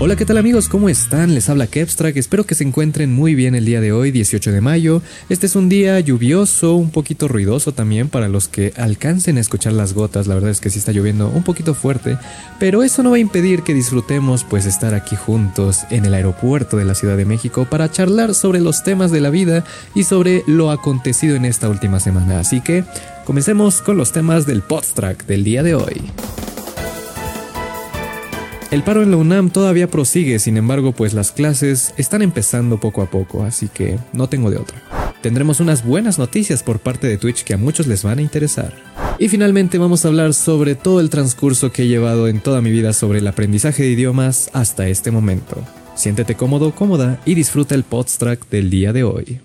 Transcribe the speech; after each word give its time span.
Hola, 0.00 0.14
¿qué 0.14 0.24
tal 0.24 0.38
amigos? 0.38 0.68
¿Cómo 0.68 0.88
están? 0.88 1.34
Les 1.34 1.48
habla 1.48 1.66
Kepstrack, 1.66 2.16
espero 2.16 2.46
que 2.46 2.54
se 2.54 2.62
encuentren 2.62 3.12
muy 3.12 3.34
bien 3.34 3.56
el 3.56 3.64
día 3.64 3.80
de 3.80 3.90
hoy, 3.90 4.12
18 4.12 4.52
de 4.52 4.60
mayo. 4.60 5.02
Este 5.28 5.46
es 5.46 5.56
un 5.56 5.68
día 5.68 5.98
lluvioso, 5.98 6.76
un 6.76 6.92
poquito 6.92 7.26
ruidoso 7.26 7.72
también 7.72 8.08
para 8.08 8.28
los 8.28 8.46
que 8.46 8.72
alcancen 8.76 9.38
a 9.38 9.40
escuchar 9.40 9.72
las 9.72 9.94
gotas, 9.94 10.28
la 10.28 10.36
verdad 10.36 10.52
es 10.52 10.60
que 10.60 10.70
sí 10.70 10.78
está 10.78 10.92
lloviendo 10.92 11.28
un 11.28 11.42
poquito 11.42 11.74
fuerte, 11.74 12.16
pero 12.60 12.84
eso 12.84 13.02
no 13.02 13.10
va 13.10 13.16
a 13.16 13.18
impedir 13.18 13.64
que 13.64 13.74
disfrutemos 13.74 14.44
pues 14.44 14.66
estar 14.66 14.94
aquí 14.94 15.16
juntos 15.16 15.80
en 15.90 16.04
el 16.04 16.14
aeropuerto 16.14 16.76
de 16.76 16.84
la 16.84 16.94
Ciudad 16.94 17.16
de 17.16 17.24
México 17.24 17.66
para 17.68 17.90
charlar 17.90 18.36
sobre 18.36 18.60
los 18.60 18.84
temas 18.84 19.10
de 19.10 19.20
la 19.20 19.30
vida 19.30 19.64
y 19.96 20.04
sobre 20.04 20.44
lo 20.46 20.70
acontecido 20.70 21.34
en 21.34 21.44
esta 21.44 21.68
última 21.68 21.98
semana. 21.98 22.38
Así 22.38 22.60
que 22.60 22.84
comencemos 23.24 23.82
con 23.82 23.96
los 23.96 24.12
temas 24.12 24.46
del 24.46 24.62
Podstrack 24.62 25.26
del 25.26 25.42
día 25.42 25.64
de 25.64 25.74
hoy. 25.74 26.02
El 28.70 28.82
paro 28.82 29.02
en 29.02 29.10
la 29.10 29.16
UNAM 29.16 29.48
todavía 29.48 29.88
prosigue, 29.88 30.38
sin 30.38 30.58
embargo, 30.58 30.92
pues 30.92 31.14
las 31.14 31.32
clases 31.32 31.94
están 31.96 32.20
empezando 32.20 32.78
poco 32.78 33.00
a 33.00 33.06
poco, 33.06 33.44
así 33.44 33.68
que 33.68 33.98
no 34.12 34.28
tengo 34.28 34.50
de 34.50 34.58
otra. 34.58 34.82
Tendremos 35.22 35.60
unas 35.60 35.86
buenas 35.86 36.18
noticias 36.18 36.62
por 36.62 36.78
parte 36.78 37.06
de 37.06 37.16
Twitch 37.16 37.44
que 37.44 37.54
a 37.54 37.56
muchos 37.56 37.86
les 37.86 38.02
van 38.02 38.18
a 38.18 38.22
interesar. 38.22 38.74
Y 39.18 39.28
finalmente 39.28 39.78
vamos 39.78 40.04
a 40.04 40.08
hablar 40.08 40.34
sobre 40.34 40.74
todo 40.74 41.00
el 41.00 41.08
transcurso 41.08 41.72
que 41.72 41.84
he 41.84 41.88
llevado 41.88 42.28
en 42.28 42.40
toda 42.40 42.60
mi 42.60 42.70
vida 42.70 42.92
sobre 42.92 43.20
el 43.20 43.26
aprendizaje 43.26 43.84
de 43.84 43.90
idiomas 43.90 44.50
hasta 44.52 44.86
este 44.86 45.10
momento. 45.10 45.64
Siéntete 45.94 46.34
cómodo, 46.34 46.72
cómoda 46.72 47.20
y 47.24 47.34
disfruta 47.34 47.74
el 47.74 47.84
podstrack 47.84 48.50
del 48.50 48.68
día 48.68 48.92
de 48.92 49.02
hoy. 49.02 49.40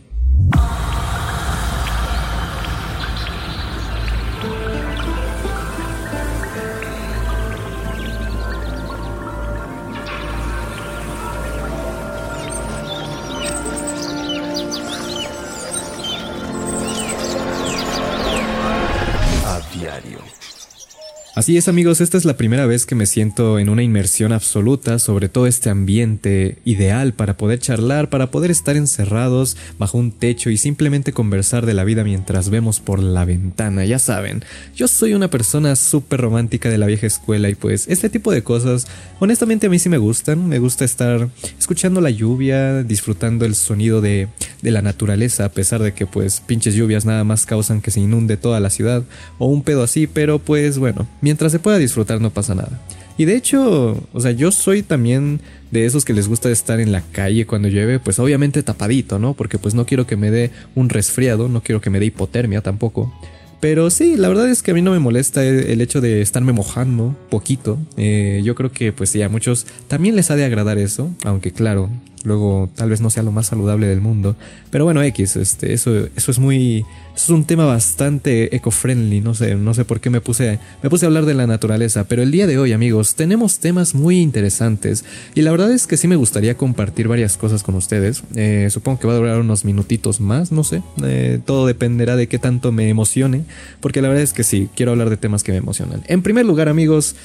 Así 21.43 21.57
es 21.57 21.67
amigos, 21.67 21.99
esta 21.99 22.15
es 22.15 22.23
la 22.23 22.37
primera 22.37 22.65
vez 22.67 22.85
que 22.85 22.95
me 22.95 23.05
siento 23.05 23.59
en 23.59 23.67
una 23.67 23.83
inmersión 23.83 24.31
absoluta 24.31 24.97
sobre 24.97 25.27
todo 25.27 25.45
este 25.45 25.69
ambiente 25.69 26.59
ideal 26.63 27.11
para 27.11 27.35
poder 27.35 27.59
charlar, 27.59 28.09
para 28.09 28.31
poder 28.31 28.49
estar 28.49 28.77
encerrados 28.77 29.57
bajo 29.77 29.97
un 29.97 30.13
techo 30.13 30.49
y 30.51 30.55
simplemente 30.55 31.11
conversar 31.11 31.65
de 31.65 31.73
la 31.73 31.83
vida 31.83 32.05
mientras 32.05 32.49
vemos 32.49 32.79
por 32.79 33.03
la 33.03 33.25
ventana. 33.25 33.83
Ya 33.83 33.99
saben, 33.99 34.45
yo 34.73 34.87
soy 34.87 35.15
una 35.15 35.29
persona 35.29 35.75
súper 35.75 36.21
romántica 36.21 36.69
de 36.69 36.77
la 36.77 36.85
vieja 36.85 37.07
escuela 37.07 37.49
y 37.49 37.55
pues 37.55 37.89
este 37.89 38.07
tipo 38.07 38.31
de 38.31 38.41
cosas 38.41 38.87
honestamente 39.19 39.67
a 39.67 39.69
mí 39.69 39.79
sí 39.79 39.89
me 39.89 39.97
gustan. 39.97 40.47
Me 40.47 40.59
gusta 40.59 40.85
estar 40.85 41.27
escuchando 41.59 41.99
la 41.99 42.09
lluvia, 42.09 42.83
disfrutando 42.83 43.43
el 43.43 43.55
sonido 43.55 43.99
de, 43.99 44.29
de 44.61 44.71
la 44.71 44.81
naturaleza 44.81 45.43
a 45.43 45.49
pesar 45.49 45.83
de 45.83 45.93
que 45.93 46.05
pues 46.05 46.39
pinches 46.39 46.73
lluvias 46.73 47.03
nada 47.03 47.25
más 47.25 47.45
causan 47.45 47.81
que 47.81 47.91
se 47.91 47.99
inunde 47.99 48.37
toda 48.37 48.61
la 48.61 48.69
ciudad 48.69 49.03
o 49.39 49.47
un 49.47 49.61
pedo 49.61 49.83
así, 49.83 50.07
pero 50.07 50.39
pues 50.39 50.77
bueno 50.77 51.05
mientras 51.19 51.32
se 51.37 51.59
pueda 51.59 51.77
disfrutar 51.77 52.21
no 52.21 52.29
pasa 52.29 52.55
nada. 52.55 52.79
Y 53.17 53.25
de 53.25 53.35
hecho, 53.35 54.01
o 54.11 54.19
sea, 54.21 54.31
yo 54.31 54.51
soy 54.51 54.81
también 54.81 55.39
de 55.71 55.85
esos 55.85 56.03
que 56.03 56.13
les 56.13 56.27
gusta 56.27 56.49
estar 56.49 56.79
en 56.79 56.91
la 56.91 57.01
calle 57.01 57.45
cuando 57.45 57.67
llueve, 57.67 57.99
pues 57.99 58.17
obviamente 58.19 58.63
tapadito, 58.63 59.19
¿no? 59.19 59.33
Porque 59.33 59.57
pues 59.59 59.75
no 59.75 59.85
quiero 59.85 60.07
que 60.07 60.17
me 60.17 60.31
dé 60.31 60.51
un 60.75 60.89
resfriado, 60.89 61.47
no 61.47 61.61
quiero 61.61 61.79
que 61.79 61.89
me 61.89 61.99
dé 61.99 62.05
hipotermia 62.05 62.61
tampoco. 62.61 63.13
Pero 63.59 63.89
sí, 63.89 64.17
la 64.17 64.27
verdad 64.27 64.49
es 64.49 64.61
que 64.61 64.71
a 64.71 64.73
mí 64.73 64.81
no 64.81 64.91
me 64.91 64.99
molesta 64.99 65.45
el 65.45 65.79
hecho 65.79 66.01
de 66.01 66.21
estarme 66.21 66.51
mojando 66.51 67.15
poquito. 67.29 67.79
Eh, 67.95 68.41
yo 68.43 68.55
creo 68.55 68.71
que 68.71 68.91
pues 68.91 69.11
sí, 69.11 69.21
a 69.21 69.29
muchos 69.29 69.67
también 69.87 70.15
les 70.15 70.31
ha 70.31 70.35
de 70.35 70.43
agradar 70.43 70.77
eso, 70.77 71.09
aunque 71.23 71.51
claro, 71.51 71.89
luego 72.23 72.69
tal 72.75 72.89
vez 72.89 73.01
no 73.01 73.09
sea 73.09 73.23
lo 73.23 73.31
más 73.31 73.47
saludable 73.47 73.87
del 73.87 74.01
mundo. 74.01 74.35
Pero 74.69 74.85
bueno, 74.85 75.01
X, 75.03 75.35
este, 75.35 75.73
eso, 75.73 76.07
eso 76.15 76.31
es 76.31 76.39
muy, 76.39 76.85
es 77.15 77.29
un 77.29 77.45
tema 77.45 77.65
bastante 77.65 78.55
eco-friendly, 78.55 79.21
no 79.21 79.33
sé, 79.33 79.55
no 79.55 79.73
sé 79.73 79.85
por 79.85 79.99
qué 79.99 80.09
me 80.09 80.21
puse, 80.21 80.59
me 80.81 80.89
puse 80.89 81.05
a 81.05 81.07
hablar 81.07 81.25
de 81.25 81.33
la 81.33 81.47
naturaleza, 81.47 82.05
pero 82.05 82.23
el 82.23 82.31
día 82.31 82.47
de 82.47 82.57
hoy, 82.57 82.73
amigos, 82.73 83.15
tenemos 83.15 83.59
temas 83.59 83.93
muy 83.93 84.19
interesantes 84.19 85.05
y 85.35 85.41
la 85.41 85.51
verdad 85.51 85.71
es 85.71 85.85
que 85.85 85.97
sí 85.97 86.07
me 86.07 86.15
gustaría 86.15 86.55
compartir 86.55 87.07
varias 87.07 87.37
cosas 87.37 87.63
con 87.63 87.75
ustedes. 87.75 88.23
Eh, 88.35 88.67
supongo 88.71 88.99
que 88.99 89.07
va 89.07 89.13
a 89.13 89.17
durar 89.17 89.39
unos 89.39 89.65
minutitos 89.65 90.19
más, 90.19 90.51
no 90.51 90.63
sé, 90.63 90.81
eh, 91.03 91.39
todo 91.45 91.67
dependerá 91.67 92.15
de 92.15 92.27
qué 92.27 92.39
tanto 92.39 92.71
me 92.71 92.89
emocione, 92.89 93.43
porque 93.79 94.01
la 94.01 94.07
verdad 94.07 94.23
es 94.23 94.33
que 94.33 94.43
sí, 94.43 94.69
quiero 94.75 94.91
hablar 94.91 95.09
de 95.09 95.17
temas 95.17 95.43
que 95.43 95.51
me 95.51 95.57
emocionan. 95.57 96.03
En 96.07 96.21
primer 96.21 96.45
lugar, 96.45 96.69
amigos, 96.69 97.15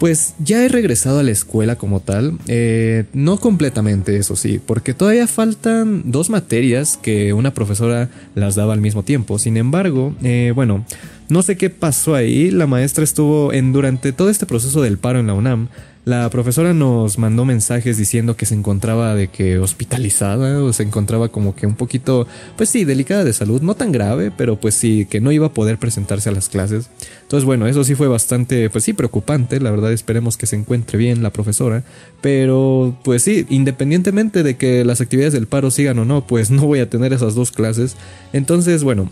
pues 0.00 0.34
ya 0.38 0.64
he 0.64 0.68
regresado 0.68 1.18
a 1.18 1.22
la 1.22 1.30
escuela 1.30 1.76
como 1.76 2.00
tal, 2.00 2.38
eh, 2.48 3.04
no 3.12 3.36
completamente 3.36 4.16
eso 4.16 4.34
sí, 4.34 4.58
porque 4.58 4.94
todavía 4.94 5.26
faltan 5.26 6.04
dos 6.06 6.30
materias 6.30 6.98
que 7.00 7.34
una 7.34 7.52
profesora 7.52 8.08
las 8.34 8.54
daba 8.54 8.72
al 8.72 8.80
mismo 8.80 9.02
tiempo. 9.02 9.38
Sin 9.38 9.58
embargo, 9.58 10.14
eh, 10.22 10.52
bueno, 10.54 10.86
no 11.28 11.42
sé 11.42 11.58
qué 11.58 11.68
pasó 11.68 12.14
ahí, 12.14 12.50
la 12.50 12.66
maestra 12.66 13.04
estuvo 13.04 13.52
en 13.52 13.74
durante 13.74 14.12
todo 14.12 14.30
este 14.30 14.46
proceso 14.46 14.80
del 14.80 14.96
paro 14.96 15.20
en 15.20 15.26
la 15.26 15.34
UNAM, 15.34 15.68
la 16.04 16.30
profesora 16.30 16.72
nos 16.72 17.18
mandó 17.18 17.44
mensajes 17.44 17.98
diciendo 17.98 18.34
que 18.34 18.46
se 18.46 18.54
encontraba 18.54 19.14
de 19.14 19.28
que 19.28 19.58
hospitalizada 19.58 20.62
o 20.62 20.72
se 20.72 20.82
encontraba 20.82 21.28
como 21.28 21.54
que 21.54 21.66
un 21.66 21.74
poquito, 21.74 22.26
pues 22.56 22.70
sí, 22.70 22.84
delicada 22.84 23.22
de 23.22 23.32
salud, 23.34 23.60
no 23.60 23.74
tan 23.74 23.92
grave, 23.92 24.32
pero 24.34 24.58
pues 24.58 24.74
sí, 24.74 25.06
que 25.10 25.20
no 25.20 25.30
iba 25.30 25.46
a 25.48 25.52
poder 25.52 25.78
presentarse 25.78 26.30
a 26.30 26.32
las 26.32 26.48
clases. 26.48 26.88
Entonces, 27.22 27.44
bueno, 27.44 27.66
eso 27.66 27.84
sí 27.84 27.94
fue 27.94 28.08
bastante, 28.08 28.70
pues 28.70 28.84
sí, 28.84 28.94
preocupante, 28.94 29.60
la 29.60 29.70
verdad 29.70 29.92
esperemos 29.92 30.36
que 30.36 30.46
se 30.46 30.56
encuentre 30.56 30.96
bien 30.96 31.22
la 31.22 31.30
profesora, 31.30 31.84
pero 32.22 32.96
pues 33.04 33.22
sí, 33.22 33.46
independientemente 33.50 34.42
de 34.42 34.56
que 34.56 34.84
las 34.86 35.02
actividades 35.02 35.34
del 35.34 35.48
paro 35.48 35.70
sigan 35.70 35.98
o 35.98 36.06
no, 36.06 36.26
pues 36.26 36.50
no 36.50 36.66
voy 36.66 36.80
a 36.80 36.88
tener 36.88 37.12
esas 37.12 37.34
dos 37.34 37.52
clases. 37.52 37.96
Entonces, 38.32 38.84
bueno, 38.84 39.10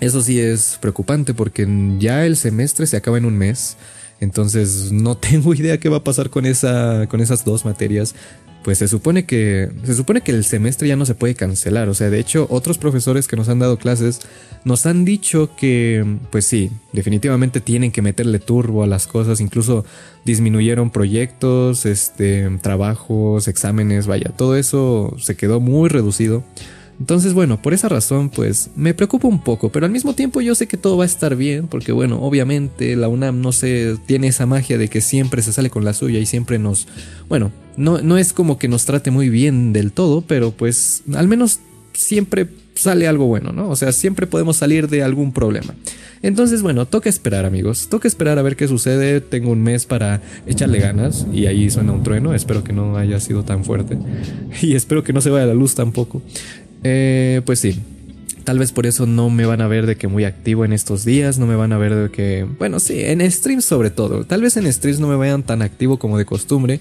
eso 0.00 0.22
sí 0.22 0.40
es 0.40 0.78
preocupante 0.80 1.34
porque 1.34 1.68
ya 1.98 2.24
el 2.24 2.36
semestre 2.36 2.86
se 2.86 2.96
acaba 2.96 3.18
en 3.18 3.26
un 3.26 3.36
mes. 3.36 3.76
Entonces 4.22 4.92
no 4.92 5.16
tengo 5.16 5.52
idea 5.54 5.78
qué 5.78 5.88
va 5.88 5.98
a 5.98 6.04
pasar 6.04 6.30
con, 6.30 6.46
esa, 6.46 7.06
con 7.08 7.20
esas 7.20 7.44
dos 7.44 7.64
materias. 7.64 8.14
Pues 8.62 8.78
se 8.78 8.86
supone 8.86 9.26
que 9.26 9.70
se 9.82 9.94
supone 9.96 10.20
que 10.20 10.30
el 10.30 10.44
semestre 10.44 10.86
ya 10.86 10.94
no 10.94 11.04
se 11.04 11.16
puede 11.16 11.34
cancelar, 11.34 11.88
o 11.88 11.94
sea, 11.94 12.10
de 12.10 12.20
hecho 12.20 12.46
otros 12.48 12.78
profesores 12.78 13.26
que 13.26 13.34
nos 13.34 13.48
han 13.48 13.58
dado 13.58 13.76
clases 13.76 14.20
nos 14.64 14.86
han 14.86 15.04
dicho 15.04 15.50
que 15.56 16.18
pues 16.30 16.44
sí, 16.44 16.70
definitivamente 16.92 17.60
tienen 17.60 17.90
que 17.90 18.02
meterle 18.02 18.38
turbo 18.38 18.84
a 18.84 18.86
las 18.86 19.08
cosas, 19.08 19.40
incluso 19.40 19.84
disminuyeron 20.24 20.90
proyectos, 20.90 21.86
este, 21.86 22.48
trabajos, 22.62 23.48
exámenes, 23.48 24.06
vaya, 24.06 24.30
todo 24.30 24.54
eso 24.54 25.16
se 25.18 25.34
quedó 25.34 25.58
muy 25.58 25.88
reducido. 25.88 26.44
Entonces, 27.00 27.34
bueno, 27.34 27.60
por 27.60 27.74
esa 27.74 27.88
razón, 27.88 28.30
pues 28.30 28.70
me 28.76 28.94
preocupa 28.94 29.26
un 29.26 29.42
poco, 29.42 29.70
pero 29.70 29.86
al 29.86 29.92
mismo 29.92 30.14
tiempo 30.14 30.40
yo 30.40 30.54
sé 30.54 30.68
que 30.68 30.76
todo 30.76 30.96
va 30.96 31.04
a 31.04 31.06
estar 31.06 31.34
bien, 31.34 31.66
porque 31.66 31.90
bueno, 31.90 32.20
obviamente 32.22 32.94
la 32.96 33.08
UNAM 33.08 33.40
no 33.40 33.50
sé, 33.52 33.96
tiene 34.06 34.28
esa 34.28 34.46
magia 34.46 34.78
de 34.78 34.88
que 34.88 35.00
siempre 35.00 35.42
se 35.42 35.52
sale 35.52 35.70
con 35.70 35.84
la 35.84 35.94
suya 35.94 36.20
y 36.20 36.26
siempre 36.26 36.58
nos, 36.58 36.86
bueno, 37.28 37.50
no, 37.76 38.00
no 38.02 38.18
es 38.18 38.32
como 38.32 38.58
que 38.58 38.68
nos 38.68 38.84
trate 38.84 39.10
muy 39.10 39.30
bien 39.30 39.72
del 39.72 39.92
todo, 39.92 40.20
pero 40.22 40.52
pues 40.52 41.02
al 41.14 41.26
menos 41.26 41.60
siempre 41.92 42.48
sale 42.74 43.06
algo 43.06 43.26
bueno, 43.26 43.52
¿no? 43.52 43.68
O 43.68 43.76
sea, 43.76 43.92
siempre 43.92 44.26
podemos 44.26 44.56
salir 44.56 44.88
de 44.88 45.02
algún 45.02 45.32
problema. 45.32 45.74
Entonces, 46.22 46.62
bueno, 46.62 46.86
toca 46.86 47.08
esperar, 47.08 47.44
amigos. 47.44 47.88
Toca 47.88 48.06
esperar 48.06 48.38
a 48.38 48.42
ver 48.42 48.54
qué 48.54 48.68
sucede. 48.68 49.20
Tengo 49.20 49.50
un 49.50 49.60
mes 49.62 49.86
para 49.86 50.20
echarle 50.46 50.78
ganas. 50.78 51.26
Y 51.32 51.46
ahí 51.46 51.68
suena 51.68 51.92
un 51.92 52.04
trueno. 52.04 52.32
Espero 52.32 52.62
que 52.62 52.72
no 52.72 52.96
haya 52.96 53.18
sido 53.18 53.44
tan 53.44 53.64
fuerte. 53.64 53.98
Y 54.62 54.74
espero 54.74 55.02
que 55.02 55.12
no 55.12 55.20
se 55.20 55.30
vaya 55.30 55.46
la 55.46 55.54
luz 55.54 55.74
tampoco. 55.74 56.22
Eh, 56.84 57.42
pues 57.44 57.60
sí. 57.60 57.80
Tal 58.44 58.58
vez 58.58 58.72
por 58.72 58.86
eso 58.86 59.06
no 59.06 59.30
me 59.30 59.46
van 59.46 59.60
a 59.60 59.68
ver 59.68 59.86
de 59.86 59.96
que 59.96 60.08
muy 60.08 60.24
activo 60.24 60.64
en 60.64 60.72
estos 60.72 61.04
días, 61.04 61.38
no 61.38 61.46
me 61.46 61.54
van 61.54 61.72
a 61.72 61.78
ver 61.78 61.94
de 61.94 62.10
que, 62.10 62.44
bueno, 62.58 62.80
sí, 62.80 63.00
en 63.00 63.20
streams 63.30 63.64
sobre 63.64 63.90
todo. 63.90 64.24
Tal 64.24 64.42
vez 64.42 64.56
en 64.56 64.70
streams 64.72 64.98
no 64.98 65.06
me 65.06 65.14
vayan 65.14 65.44
tan 65.44 65.62
activo 65.62 65.96
como 65.98 66.18
de 66.18 66.24
costumbre, 66.24 66.80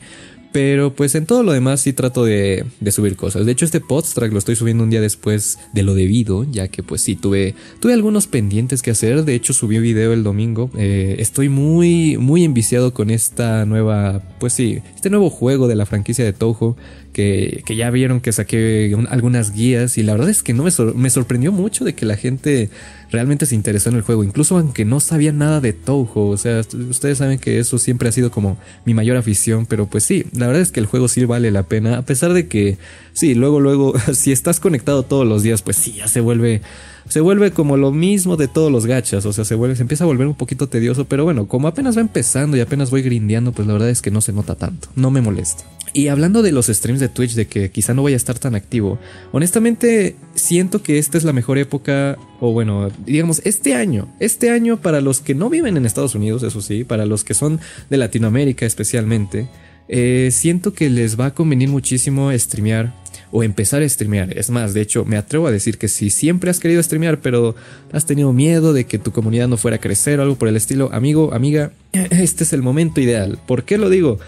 pero 0.51 0.93
pues 0.93 1.15
en 1.15 1.25
todo 1.25 1.43
lo 1.43 1.53
demás 1.53 1.81
sí 1.81 1.93
trato 1.93 2.25
de, 2.25 2.65
subir 2.91 3.15
cosas. 3.15 3.45
De 3.45 3.51
hecho, 3.51 3.65
este 3.65 3.79
podstrack 3.79 4.31
lo 4.31 4.39
estoy 4.39 4.55
subiendo 4.55 4.83
un 4.83 4.89
día 4.89 5.01
después 5.01 5.59
de 5.73 5.83
lo 5.83 5.93
debido, 5.93 6.45
ya 6.51 6.67
que 6.67 6.83
pues 6.83 7.01
sí, 7.01 7.15
tuve, 7.15 7.55
algunos 7.91 8.27
pendientes 8.27 8.81
que 8.81 8.91
hacer. 8.91 9.23
De 9.23 9.35
hecho, 9.35 9.53
subí 9.53 9.79
video 9.79 10.13
el 10.13 10.23
domingo. 10.23 10.69
Eh, 10.77 11.15
estoy 11.19 11.49
muy, 11.49 12.17
muy 12.17 12.43
enviciado 12.43 12.93
con 12.93 13.09
esta 13.09 13.65
nueva, 13.65 14.21
pues 14.39 14.53
sí, 14.53 14.79
este 14.95 15.09
nuevo 15.09 15.29
juego 15.29 15.67
de 15.67 15.75
la 15.75 15.85
franquicia 15.85 16.25
de 16.25 16.33
Touhou. 16.33 16.75
Que, 17.13 17.63
ya 17.75 17.89
vieron 17.89 18.21
que 18.21 18.31
saqué 18.31 18.95
algunas 19.09 19.53
guías 19.53 19.97
y 19.97 20.03
la 20.03 20.13
verdad 20.13 20.29
es 20.29 20.43
que 20.43 20.53
no 20.53 20.63
me, 20.63 20.71
me 20.95 21.09
sorprendió 21.09 21.51
mucho 21.51 21.83
de 21.83 21.93
que 21.93 22.05
la 22.05 22.15
gente 22.15 22.69
realmente 23.11 23.45
se 23.45 23.55
interesó 23.55 23.89
en 23.89 23.97
el 23.97 24.01
juego, 24.01 24.23
incluso 24.23 24.57
aunque 24.57 24.85
no 24.85 24.99
sabía 24.99 25.33
nada 25.33 25.59
de 25.59 25.73
Touhou, 25.73 26.29
o 26.29 26.37
sea, 26.37 26.61
ustedes 26.89 27.17
saben 27.17 27.39
que 27.39 27.59
eso 27.59 27.77
siempre 27.77 28.07
ha 28.07 28.11
sido 28.11 28.31
como 28.31 28.57
mi 28.85 28.93
mayor 28.93 29.17
afición, 29.17 29.65
pero 29.65 29.87
pues 29.87 30.05
sí, 30.05 30.25
la 30.33 30.47
verdad 30.47 30.61
es 30.61 30.71
que 30.71 30.79
el 30.79 30.85
juego 30.85 31.09
sí 31.09 31.25
vale 31.25 31.51
la 31.51 31.63
pena, 31.63 31.97
a 31.97 32.01
pesar 32.03 32.33
de 32.33 32.47
que, 32.47 32.77
sí, 33.13 33.35
luego, 33.35 33.59
luego, 33.59 33.93
si 34.13 34.31
estás 34.31 34.59
conectado 34.59 35.03
todos 35.03 35.27
los 35.27 35.43
días, 35.43 35.61
pues 35.61 35.75
sí, 35.75 35.93
ya 35.97 36.07
se 36.07 36.21
vuelve 36.21 36.61
se 37.09 37.19
vuelve 37.19 37.51
como 37.51 37.75
lo 37.75 37.91
mismo 37.91 38.37
de 38.37 38.47
todos 38.47 38.71
los 38.71 38.85
gachas, 38.85 39.25
o 39.25 39.33
sea, 39.33 39.43
se 39.43 39.55
vuelve, 39.55 39.75
se 39.75 39.81
empieza 39.81 40.05
a 40.05 40.07
volver 40.07 40.27
un 40.27 40.35
poquito 40.35 40.69
tedioso, 40.69 41.05
pero 41.05 41.25
bueno, 41.25 41.47
como 41.47 41.67
apenas 41.67 41.97
va 41.97 42.01
empezando 42.01 42.55
y 42.55 42.61
apenas 42.61 42.89
voy 42.89 43.01
grindeando, 43.01 43.51
pues 43.51 43.67
la 43.67 43.73
verdad 43.73 43.89
es 43.89 44.01
que 44.01 44.11
no 44.11 44.21
se 44.21 44.31
nota 44.31 44.55
tanto, 44.55 44.87
no 44.95 45.11
me 45.11 45.19
molesta. 45.19 45.65
Y 45.93 46.07
hablando 46.07 46.41
de 46.41 46.53
los 46.53 46.67
streams 46.67 47.01
de 47.01 47.09
Twitch, 47.09 47.33
de 47.33 47.47
que 47.47 47.69
quizá 47.69 47.93
no 47.93 48.01
voy 48.01 48.13
a 48.13 48.15
estar 48.15 48.39
tan 48.39 48.55
activo, 48.55 48.97
honestamente 49.33 50.15
siento 50.35 50.81
que 50.81 50.97
esta 50.97 51.17
es 51.17 51.25
la 51.25 51.33
mejor 51.33 51.57
época, 51.57 52.17
o 52.39 52.53
bueno, 52.53 52.89
digamos, 53.05 53.41
este 53.43 53.75
año, 53.75 54.07
este 54.19 54.51
año 54.51 54.81
para 54.81 55.01
los 55.01 55.19
que 55.19 55.35
no 55.35 55.49
viven 55.49 55.75
en 55.75 55.85
Estados 55.85 56.15
Unidos, 56.15 56.43
eso 56.43 56.61
sí, 56.61 56.85
para 56.85 57.05
los 57.05 57.25
que 57.25 57.33
son 57.33 57.59
de 57.89 57.97
Latinoamérica 57.97 58.65
especialmente, 58.65 59.49
eh, 59.89 60.29
siento 60.31 60.73
que 60.73 60.89
les 60.89 61.19
va 61.19 61.27
a 61.27 61.33
convenir 61.33 61.67
muchísimo 61.67 62.31
streamear 62.31 62.93
o 63.31 63.43
empezar 63.43 63.81
a 63.81 63.89
streamear. 63.89 64.37
Es 64.37 64.49
más, 64.49 64.73
de 64.73 64.81
hecho, 64.81 65.03
me 65.03 65.17
atrevo 65.17 65.47
a 65.47 65.51
decir 65.51 65.77
que 65.77 65.89
si 65.89 66.09
siempre 66.09 66.49
has 66.49 66.59
querido 66.59 66.81
streamear, 66.81 67.19
pero 67.19 67.55
has 67.91 68.05
tenido 68.05 68.31
miedo 68.31 68.71
de 68.71 68.85
que 68.85 68.99
tu 68.99 69.11
comunidad 69.11 69.49
no 69.49 69.57
fuera 69.57 69.77
a 69.77 69.81
crecer 69.81 70.19
o 70.19 70.23
algo 70.23 70.35
por 70.35 70.47
el 70.47 70.55
estilo, 70.55 70.89
amigo, 70.93 71.33
amiga, 71.33 71.71
este 71.91 72.45
es 72.45 72.53
el 72.53 72.61
momento 72.61 73.01
ideal. 73.01 73.39
¿Por 73.45 73.63
qué 73.63 73.77
lo 73.77 73.89
digo? 73.89 74.19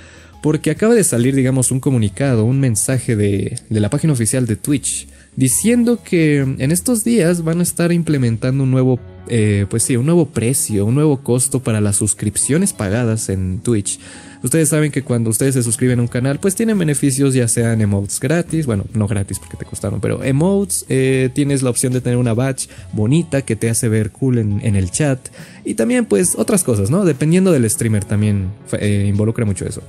Porque 0.44 0.72
acaba 0.72 0.94
de 0.94 1.06
salir, 1.06 1.34
digamos, 1.36 1.72
un 1.72 1.80
comunicado, 1.80 2.44
un 2.44 2.60
mensaje 2.60 3.16
de, 3.16 3.62
la 3.70 3.90
página 3.90 4.12
oficial 4.12 4.46
de 4.46 4.58
Twitch, 4.58 5.08
diciendo 5.38 6.04
que 6.04 6.40
en 6.40 6.70
estos 6.70 7.06
días 7.06 7.46
van 7.46 7.62
a 7.62 7.64
estar 7.64 7.94
implementando 7.94 8.66
un 8.66 8.72
nuevo 8.72 9.00
eh, 9.30 9.68
pues 9.70 9.84
sí, 9.84 9.96
un 9.96 10.06
nuevo 10.06 10.26
precio, 10.26 10.86
un 10.86 10.96
nuevo 10.96 11.24
costo 11.24 11.64
para 11.64 11.80
las 11.80 11.96
suscripciones 11.96 12.74
pagadas 12.74 13.30
en 13.30 13.62
Twitch. 13.62 14.02
Ustedes 14.44 14.68
saben 14.68 14.92
que 14.92 15.02
cuando 15.02 15.30
ustedes 15.30 15.54
se 15.54 15.64
suscriben 15.64 16.00
a 16.00 16.02
un 16.02 16.10
canal, 16.10 16.42
pues 16.42 16.56
tienen 16.56 16.78
beneficios, 16.78 17.34
ya 17.34 17.48
sean 17.48 17.80
emotes 17.80 18.20
gratis, 18.20 18.66
bueno, 18.66 18.84
no 18.94 19.08
gratis 19.08 19.40
porque 19.40 19.56
te 19.56 19.64
costaron, 19.64 20.02
pero 20.02 20.26
emotes, 20.26 20.86
eh, 20.90 21.30
tienes 21.34 21.64
la 21.64 21.70
opción 21.70 21.94
de 21.94 22.02
tener 22.02 22.18
una 22.18 22.34
badge 22.34 22.68
bonita 22.92 23.44
que 23.44 23.56
te 23.56 23.70
hace 23.70 23.88
ver 23.88 24.12
cool 24.12 24.40
en, 24.40 24.76
el 24.76 24.92
chat 24.92 25.20
y 25.64 25.76
también 25.76 26.04
pues 26.04 26.34
otras 26.36 26.66
cosas, 26.66 26.90
¿no? 26.90 27.06
Dependiendo 27.06 27.54
del 27.54 27.70
streamer 27.70 28.04
también 28.04 28.50
eh, 28.78 29.06
involucra 29.08 29.46
mucho 29.46 29.66
eso. 29.66 29.82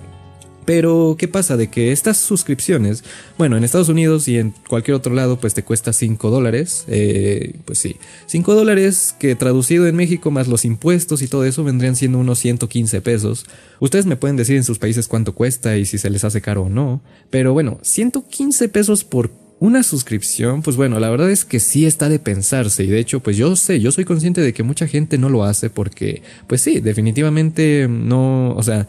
Pero, 0.64 1.16
¿qué 1.18 1.28
pasa? 1.28 1.56
De 1.56 1.68
que 1.68 1.92
estas 1.92 2.16
suscripciones, 2.16 3.04
bueno, 3.38 3.56
en 3.56 3.64
Estados 3.64 3.88
Unidos 3.88 4.28
y 4.28 4.38
en 4.38 4.54
cualquier 4.68 4.94
otro 4.96 5.14
lado, 5.14 5.38
pues 5.38 5.54
te 5.54 5.62
cuesta 5.62 5.92
5 5.92 6.30
dólares. 6.30 6.84
Eh, 6.88 7.56
pues 7.64 7.78
sí, 7.78 7.96
5 8.26 8.54
dólares 8.54 9.14
que 9.18 9.34
traducido 9.34 9.86
en 9.86 9.96
México 9.96 10.30
más 10.30 10.48
los 10.48 10.64
impuestos 10.64 11.22
y 11.22 11.28
todo 11.28 11.44
eso 11.44 11.64
vendrían 11.64 11.96
siendo 11.96 12.18
unos 12.18 12.38
115 12.38 13.00
pesos. 13.00 13.46
Ustedes 13.80 14.06
me 14.06 14.16
pueden 14.16 14.36
decir 14.36 14.56
en 14.56 14.64
sus 14.64 14.78
países 14.78 15.08
cuánto 15.08 15.34
cuesta 15.34 15.76
y 15.76 15.84
si 15.84 15.98
se 15.98 16.10
les 16.10 16.24
hace 16.24 16.40
caro 16.40 16.62
o 16.62 16.68
no. 16.68 17.02
Pero 17.30 17.52
bueno, 17.52 17.78
115 17.82 18.68
pesos 18.68 19.04
por 19.04 19.30
una 19.60 19.82
suscripción, 19.82 20.62
pues 20.62 20.76
bueno, 20.76 20.98
la 20.98 21.08
verdad 21.08 21.30
es 21.30 21.44
que 21.44 21.60
sí 21.60 21.86
está 21.86 22.08
de 22.08 22.18
pensarse 22.18 22.84
y 22.84 22.88
de 22.88 22.98
hecho, 22.98 23.20
pues 23.20 23.36
yo 23.36 23.54
sé, 23.56 23.80
yo 23.80 23.92
soy 23.92 24.04
consciente 24.04 24.40
de 24.40 24.52
que 24.52 24.62
mucha 24.62 24.86
gente 24.86 25.16
no 25.16 25.28
lo 25.28 25.44
hace 25.44 25.70
porque, 25.70 26.22
pues 26.46 26.60
sí, 26.60 26.80
definitivamente 26.80 27.86
no, 27.88 28.54
o 28.54 28.62
sea, 28.62 28.88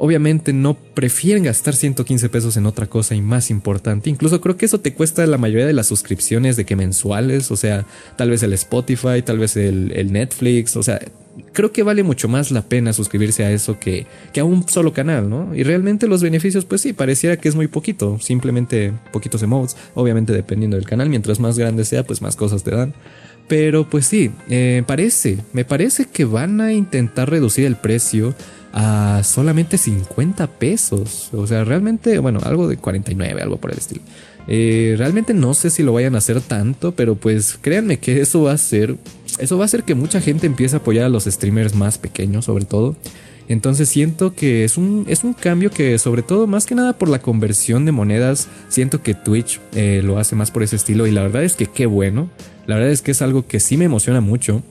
obviamente 0.00 0.52
no 0.52 0.74
prefieren 0.74 1.42
gastar 1.42 1.74
115 1.74 2.28
pesos 2.28 2.56
en 2.56 2.66
otra 2.66 2.86
cosa 2.86 3.16
y 3.16 3.20
más 3.20 3.50
importante. 3.50 4.08
Incluso 4.08 4.40
creo 4.40 4.56
que 4.56 4.66
eso 4.66 4.78
te 4.78 4.94
cuesta 4.94 5.26
la 5.26 5.38
mayoría 5.38 5.66
de 5.66 5.72
las 5.72 5.88
suscripciones 5.88 6.56
de 6.56 6.64
que 6.64 6.76
mensuales, 6.76 7.50
o 7.50 7.56
sea, 7.56 7.84
tal 8.16 8.30
vez 8.30 8.44
el 8.44 8.52
Spotify, 8.52 9.22
tal 9.24 9.38
vez 9.38 9.56
el, 9.56 10.12
Netflix, 10.12 10.76
o 10.76 10.84
sea, 10.84 11.00
creo 11.52 11.72
que 11.72 11.82
vale 11.82 12.04
mucho 12.04 12.28
más 12.28 12.52
la 12.52 12.62
pena 12.62 12.92
suscribirse 12.92 13.44
a 13.44 13.50
eso 13.50 13.80
que, 13.80 14.06
que, 14.32 14.38
a 14.38 14.44
un 14.44 14.68
solo 14.68 14.92
canal, 14.92 15.28
¿no? 15.28 15.52
Y 15.52 15.64
realmente 15.64 16.06
los 16.06 16.22
beneficios, 16.22 16.64
pues 16.64 16.80
sí, 16.80 16.92
pareciera 16.92 17.36
que 17.36 17.48
es 17.48 17.56
muy 17.56 17.66
poquito, 17.66 18.20
simplemente 18.20 18.92
poquitos 19.12 19.42
emotes, 19.42 19.76
obviamente 19.94 20.32
dependiendo 20.32 20.76
del 20.76 20.86
canal, 20.86 21.08
mientras 21.08 21.40
más 21.40 21.58
grande 21.58 21.84
sea, 21.84 22.04
pues 22.04 22.22
más 22.22 22.36
cosas 22.36 22.62
te 22.62 22.70
dan. 22.70 22.94
Pero 23.48 23.88
pues 23.88 24.06
sí, 24.06 24.30
eh, 24.48 24.84
parece, 24.86 25.38
me 25.52 25.64
parece 25.64 26.04
que 26.04 26.24
van 26.24 26.60
a 26.60 26.72
intentar 26.72 27.30
reducir 27.30 27.64
el 27.64 27.76
precio 27.76 28.34
a 28.72 29.22
solamente 29.24 29.78
50 29.78 30.46
pesos. 30.46 31.30
O 31.32 31.46
sea, 31.46 31.64
realmente, 31.64 32.18
bueno, 32.18 32.40
algo 32.42 32.68
de 32.68 32.76
49, 32.76 33.42
algo 33.42 33.56
por 33.56 33.72
el 33.72 33.78
estilo. 33.78 34.02
Eh, 34.50 34.94
realmente 34.96 35.34
no 35.34 35.52
sé 35.52 35.68
si 35.68 35.82
lo 35.82 35.92
vayan 35.92 36.14
a 36.14 36.18
hacer 36.18 36.40
tanto, 36.40 36.92
pero 36.92 37.16
pues 37.16 37.58
créanme 37.60 37.98
que 37.98 38.22
eso 38.22 38.42
va 38.42 38.52
a 38.52 38.58
ser, 38.58 38.96
eso 39.38 39.58
va 39.58 39.64
a 39.64 39.66
hacer 39.66 39.84
que 39.84 39.94
mucha 39.94 40.22
gente 40.22 40.46
empiece 40.46 40.76
a 40.76 40.78
apoyar 40.78 41.04
a 41.04 41.10
los 41.10 41.24
streamers 41.24 41.74
más 41.74 41.98
pequeños, 41.98 42.46
sobre 42.46 42.64
todo. 42.64 42.96
Entonces 43.48 43.88
siento 43.88 44.34
que 44.34 44.64
es 44.64 44.76
un, 44.76 45.04
es 45.08 45.24
un 45.24 45.32
cambio 45.32 45.70
que 45.70 45.98
sobre 45.98 46.22
todo 46.22 46.46
más 46.46 46.66
que 46.66 46.74
nada 46.74 46.94
por 46.94 47.08
la 47.08 47.20
conversión 47.20 47.84
de 47.84 47.92
monedas, 47.92 48.48
siento 48.68 49.02
que 49.02 49.14
Twitch 49.14 49.60
eh, 49.74 50.02
lo 50.04 50.18
hace 50.18 50.36
más 50.36 50.50
por 50.50 50.62
ese 50.62 50.76
estilo 50.76 51.06
y 51.06 51.10
la 51.10 51.22
verdad 51.22 51.44
es 51.44 51.54
que 51.54 51.66
qué 51.66 51.86
bueno, 51.86 52.30
la 52.66 52.76
verdad 52.76 52.90
es 52.90 53.02
que 53.02 53.10
es 53.10 53.22
algo 53.22 53.46
que 53.46 53.60
sí 53.60 53.76
me 53.76 53.86
emociona 53.86 54.20
mucho. 54.20 54.62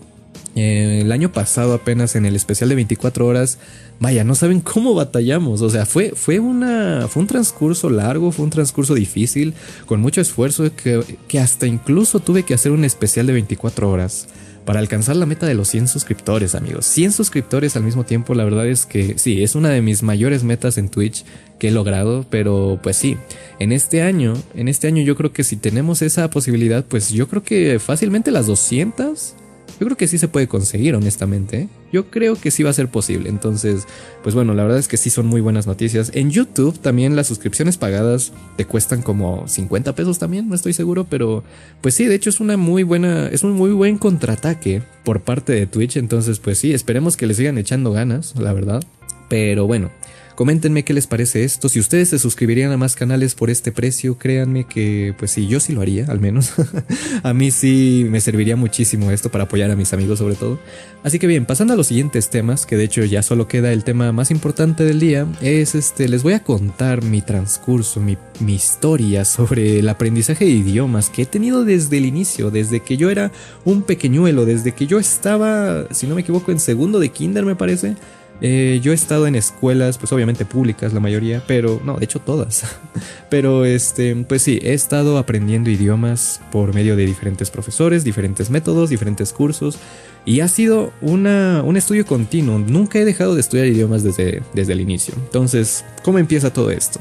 Eh, 0.58 1.02
el 1.02 1.12
año 1.12 1.32
pasado 1.32 1.76
apenas 1.76 2.16
en 2.16 2.26
el 2.26 2.36
especial 2.36 2.70
de 2.70 2.76
24 2.76 3.28
horas, 3.28 3.60
vaya, 4.00 4.24
no 4.24 4.34
saben 4.34 4.60
cómo 4.60 4.96
batallamos, 4.96 5.62
o 5.62 5.70
sea, 5.70 5.86
fue, 5.86 6.14
fue, 6.16 6.40
una, 6.40 7.08
fue 7.08 7.22
un 7.22 7.28
transcurso 7.28 7.92
largo, 7.92 8.32
fue 8.32 8.46
un 8.46 8.50
transcurso 8.50 8.96
difícil, 8.96 9.54
con 9.86 10.02
mucho 10.02 10.20
esfuerzo, 10.20 10.76
que, 10.76 11.04
que 11.28 11.40
hasta 11.40 11.68
incluso 11.68 12.20
tuve 12.22 12.42
que 12.42 12.56
hacer 12.56 12.72
un 12.72 12.86
especial 12.86 13.28
de 13.28 13.34
24 13.34 13.88
horas 13.88 14.30
para 14.66 14.80
alcanzar 14.80 15.16
la 15.16 15.28
meta 15.28 15.46
de 15.46 15.54
los 15.54 15.68
100 15.70 15.90
suscriptores, 15.90 16.56
amigos. 16.56 16.88
100 16.88 17.12
suscriptores 17.12 17.76
al 17.76 17.84
mismo 17.84 18.04
tiempo, 18.04 18.34
la 18.34 18.44
verdad 18.44 18.68
es 18.68 18.88
que 18.88 19.20
sí, 19.20 19.44
es 19.44 19.54
una 19.54 19.70
de 19.70 19.84
mis 19.84 20.02
mayores 20.02 20.44
metas 20.44 20.80
en 20.80 20.90
Twitch 20.90 21.24
que 21.60 21.68
he 21.68 21.72
logrado, 21.72 22.26
pero 22.32 22.80
pues 22.82 22.98
sí, 22.98 23.16
en 23.60 23.72
este 23.72 24.02
año, 24.02 24.34
en 24.56 24.70
este 24.70 24.88
año 24.88 25.04
yo 25.04 25.16
creo 25.16 25.32
que 25.32 25.44
si 25.44 25.56
tenemos 25.56 26.02
esa 26.02 26.32
posibilidad, 26.32 26.84
pues 26.84 27.12
yo 27.12 27.28
creo 27.28 27.44
que 27.44 27.78
fácilmente 27.78 28.32
las 28.32 28.48
200 28.48 29.36
yo 29.80 29.86
creo 29.86 29.98
que 29.98 30.08
sí 30.08 30.18
se 30.18 30.28
puede 30.28 30.48
conseguir, 30.48 30.96
honestamente. 30.96 31.70
Yo 31.94 32.10
creo 32.10 32.36
que 32.36 32.52
sí 32.52 32.64
va 32.64 32.72
a 32.72 32.74
ser 32.74 32.90
posible. 32.90 33.30
Entonces, 33.30 33.86
pues 34.24 34.34
bueno, 34.34 34.54
la 34.54 34.64
verdad 34.64 34.80
es 34.80 34.88
que 34.88 34.98
sí 34.98 35.10
son 35.10 35.28
muy 35.28 35.40
buenas 35.40 35.68
noticias. 35.68 36.12
En 36.14 36.32
YouTube 36.32 36.80
también 36.80 37.16
las 37.16 37.28
suscripciones 37.28 37.78
pagadas 37.78 38.34
te 38.56 38.66
cuestan 38.66 39.02
como 39.02 39.48
50 39.48 39.94
pesos 39.94 40.18
también, 40.20 40.50
no 40.50 40.56
estoy 40.56 40.74
seguro, 40.74 41.06
pero 41.10 41.44
pues 41.82 41.94
sí, 41.94 42.06
de 42.06 42.16
hecho 42.16 42.30
es 42.30 42.40
una 42.40 42.58
muy 42.58 42.84
buena, 42.84 43.28
es 43.28 43.44
un 43.44 43.52
muy 43.52 43.72
buen 43.72 43.98
contraataque 43.98 44.82
por 45.04 45.22
parte 45.22 45.54
de 45.54 45.68
Twitch. 45.68 45.98
Entonces, 45.98 46.40
pues 46.40 46.58
sí, 46.58 46.74
esperemos 46.74 47.16
que 47.16 47.28
le 47.28 47.34
sigan 47.36 47.58
echando 47.58 47.92
ganas, 47.92 48.36
la 48.38 48.54
verdad. 48.54 48.84
Pero 49.30 49.68
bueno, 49.68 49.92
Coméntenme 50.38 50.84
qué 50.84 50.94
les 50.94 51.08
parece 51.08 51.44
esto. 51.44 51.68
Si 51.68 51.80
ustedes 51.80 52.10
se 52.10 52.20
suscribirían 52.20 52.72
a 52.72 52.78
más 52.78 52.96
canales 52.96 53.34
por 53.34 53.50
este 53.50 53.72
precio, 53.72 54.20
créanme 54.20 54.66
que, 54.66 55.16
pues 55.18 55.32
sí, 55.32 55.48
yo 55.48 55.60
sí 55.60 55.74
lo 55.74 55.82
haría, 55.82 56.06
al 56.10 56.20
menos. 56.20 56.52
a 57.24 57.34
mí 57.34 57.50
sí 57.50 58.06
me 58.08 58.22
serviría 58.22 58.56
muchísimo 58.56 59.10
esto 59.10 59.32
para 59.32 59.46
apoyar 59.46 59.72
a 59.72 59.76
mis 59.76 59.94
amigos 59.94 60.20
sobre 60.20 60.36
todo. 60.36 60.60
Así 61.04 61.18
que 61.18 61.26
bien, 61.26 61.48
pasando 61.48 61.74
a 61.74 61.76
los 61.76 61.88
siguientes 61.88 62.30
temas, 62.30 62.68
que 62.68 62.78
de 62.78 62.84
hecho 62.84 63.04
ya 63.04 63.24
solo 63.24 63.48
queda 63.48 63.74
el 63.74 63.84
tema 63.84 64.12
más 64.12 64.30
importante 64.30 64.84
del 64.84 65.00
día, 65.00 65.26
es 65.42 65.74
este, 65.74 66.08
les 66.08 66.22
voy 66.22 66.34
a 66.34 66.44
contar 66.44 67.02
mi 67.02 67.24
transcurso, 67.24 68.00
mi, 68.00 68.16
mi 68.40 68.54
historia 68.54 69.26
sobre 69.26 69.80
el 69.80 69.90
aprendizaje 69.90 70.46
de 70.46 70.52
idiomas 70.52 71.10
que 71.10 71.24
he 71.24 71.26
tenido 71.26 71.66
desde 71.66 71.98
el 71.98 72.06
inicio, 72.06 72.52
desde 72.52 72.82
que 72.82 72.96
yo 72.96 73.10
era 73.10 73.32
un 73.66 73.82
pequeñuelo, 73.82 74.46
desde 74.46 74.74
que 74.74 74.86
yo 74.86 75.00
estaba, 75.00 75.88
si 75.90 76.06
no 76.06 76.14
me 76.14 76.22
equivoco, 76.22 76.52
en 76.52 76.60
segundo 76.60 77.00
de 77.00 77.10
kinder 77.10 77.44
me 77.44 77.56
parece 77.56 77.96
eh, 78.42 78.80
yo 78.84 78.92
he 78.92 78.96
estado 78.96 79.26
en 79.28 79.36
escuelas, 79.36 79.98
pues 79.98 80.12
obviamente 80.12 80.46
públicas 80.46 80.94
la 80.94 81.00
mayoría, 81.00 81.44
pero 81.48 81.82
no, 81.84 81.98
de 81.98 82.06
hecho 82.06 82.20
todas. 82.20 82.64
pero 83.30 83.66
este, 83.66 84.16
pues 84.16 84.44
sí, 84.44 84.60
he 84.62 84.74
estado 84.74 85.18
aprendiendo 85.18 85.70
idiomas 85.70 86.42
por 86.52 86.74
medio 86.74 86.96
de 86.96 87.06
diferentes 87.06 87.50
profesores, 87.50 88.04
diferentes 88.04 88.50
métodos, 88.50 88.90
diferentes 88.90 89.34
cursos. 89.34 89.80
Y 90.26 90.42
ha 90.42 90.48
sido 90.50 90.92
una, 91.02 91.64
un 91.64 91.78
estudio 91.78 92.06
continuo. 92.06 92.60
Nunca 92.60 93.00
he 93.00 93.06
dejado 93.06 93.34
de 93.34 93.42
estudiar 93.42 93.68
idiomas 93.68 94.04
desde, 94.04 94.44
desde 94.54 94.74
el 94.74 94.82
inicio. 94.82 95.14
Entonces, 95.16 95.86
¿cómo 96.04 96.20
empieza 96.20 96.52
todo 96.52 96.70
esto? 96.70 97.00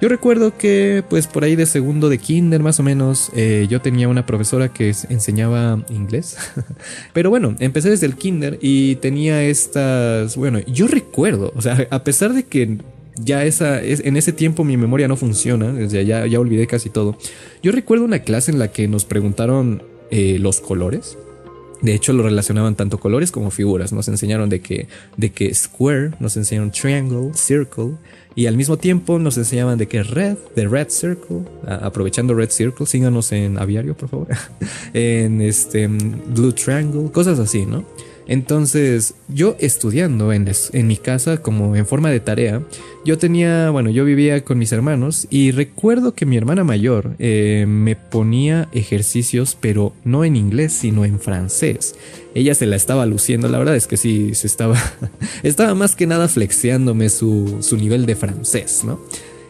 Yo 0.00 0.10
recuerdo 0.10 0.58
que, 0.58 1.02
pues 1.08 1.26
por 1.26 1.44
ahí 1.44 1.56
de 1.56 1.64
segundo 1.64 2.10
de 2.10 2.18
kinder 2.18 2.62
más 2.62 2.78
o 2.80 2.82
menos, 2.82 3.30
eh, 3.34 3.66
yo 3.70 3.80
tenía 3.80 4.08
una 4.08 4.26
profesora 4.26 4.68
que 4.68 4.94
enseñaba 5.08 5.82
inglés. 5.88 6.36
Pero 7.14 7.30
bueno, 7.30 7.56
empecé 7.60 7.88
desde 7.88 8.06
el 8.06 8.16
kinder 8.16 8.58
y 8.60 8.96
tenía 8.96 9.42
estas, 9.42 10.36
bueno, 10.36 10.60
yo 10.66 10.86
recuerdo, 10.86 11.52
o 11.56 11.62
sea, 11.62 11.86
a 11.90 12.04
pesar 12.04 12.34
de 12.34 12.44
que 12.44 12.76
ya 13.18 13.44
esa, 13.44 13.82
en 13.82 14.18
ese 14.18 14.32
tiempo 14.32 14.64
mi 14.64 14.76
memoria 14.76 15.08
no 15.08 15.16
funciona, 15.16 15.74
o 15.84 15.88
sea, 15.88 16.02
ya, 16.02 16.26
ya 16.26 16.40
olvidé 16.40 16.66
casi 16.66 16.90
todo. 16.90 17.16
Yo 17.62 17.72
recuerdo 17.72 18.04
una 18.04 18.18
clase 18.18 18.50
en 18.50 18.58
la 18.58 18.68
que 18.68 18.88
nos 18.88 19.06
preguntaron 19.06 19.82
eh, 20.10 20.38
los 20.38 20.60
colores. 20.60 21.16
De 21.82 21.94
hecho, 21.94 22.12
lo 22.12 22.22
relacionaban 22.22 22.74
tanto 22.74 22.98
colores 22.98 23.30
como 23.30 23.50
figuras. 23.50 23.92
Nos 23.92 24.08
enseñaron 24.08 24.48
de 24.48 24.60
que, 24.60 24.88
de 25.16 25.30
que 25.30 25.52
square, 25.54 26.12
nos 26.20 26.36
enseñaron 26.36 26.70
triangle, 26.70 27.32
circle, 27.34 27.92
y 28.36 28.46
al 28.46 28.56
mismo 28.56 28.76
tiempo 28.76 29.18
nos 29.18 29.38
enseñaban 29.38 29.78
de 29.78 29.88
que 29.88 30.02
Red, 30.02 30.36
de 30.54 30.68
Red 30.68 30.90
Circle, 30.90 31.38
aprovechando 31.66 32.34
Red 32.34 32.50
Circle, 32.50 32.84
síganos 32.84 33.32
en 33.32 33.58
Aviario, 33.58 33.96
por 33.96 34.10
favor, 34.10 34.28
en 34.92 35.40
este 35.40 35.88
Blue 35.88 36.52
Triangle, 36.52 37.10
cosas 37.10 37.38
así, 37.38 37.64
¿no? 37.64 37.84
Entonces, 38.28 39.14
yo 39.28 39.56
estudiando 39.60 40.32
en, 40.32 40.46
mi 40.86 40.96
casa 40.96 41.36
como 41.38 41.76
en 41.76 41.86
forma 41.86 42.10
de 42.10 42.18
tarea, 42.18 42.62
yo 43.04 43.18
tenía, 43.18 43.70
bueno, 43.70 43.90
yo 43.90 44.04
vivía 44.04 44.42
con 44.42 44.58
mis 44.58 44.72
hermanos 44.72 45.28
y 45.30 45.52
recuerdo 45.52 46.14
que 46.14 46.26
mi 46.26 46.36
hermana 46.36 46.64
mayor 46.64 47.14
eh, 47.20 47.66
me 47.68 47.94
ponía 47.94 48.68
ejercicios, 48.72 49.56
pero 49.60 49.92
no 50.04 50.24
en 50.24 50.34
inglés, 50.34 50.72
sino 50.72 51.04
en 51.04 51.20
francés. 51.20 51.94
Ella 52.34 52.54
se 52.54 52.66
la 52.66 52.74
estaba 52.74 53.06
luciendo, 53.06 53.48
la 53.48 53.58
verdad 53.58 53.76
es 53.76 53.86
que 53.86 53.96
sí, 53.96 54.34
se 54.34 54.48
estaba, 54.48 54.76
estaba 55.44 55.74
más 55.74 55.94
que 55.94 56.08
nada 56.08 56.26
flexeándome 56.26 57.08
su, 57.08 57.58
su 57.60 57.76
nivel 57.76 58.06
de 58.06 58.16
francés, 58.16 58.82
¿no? 58.84 59.00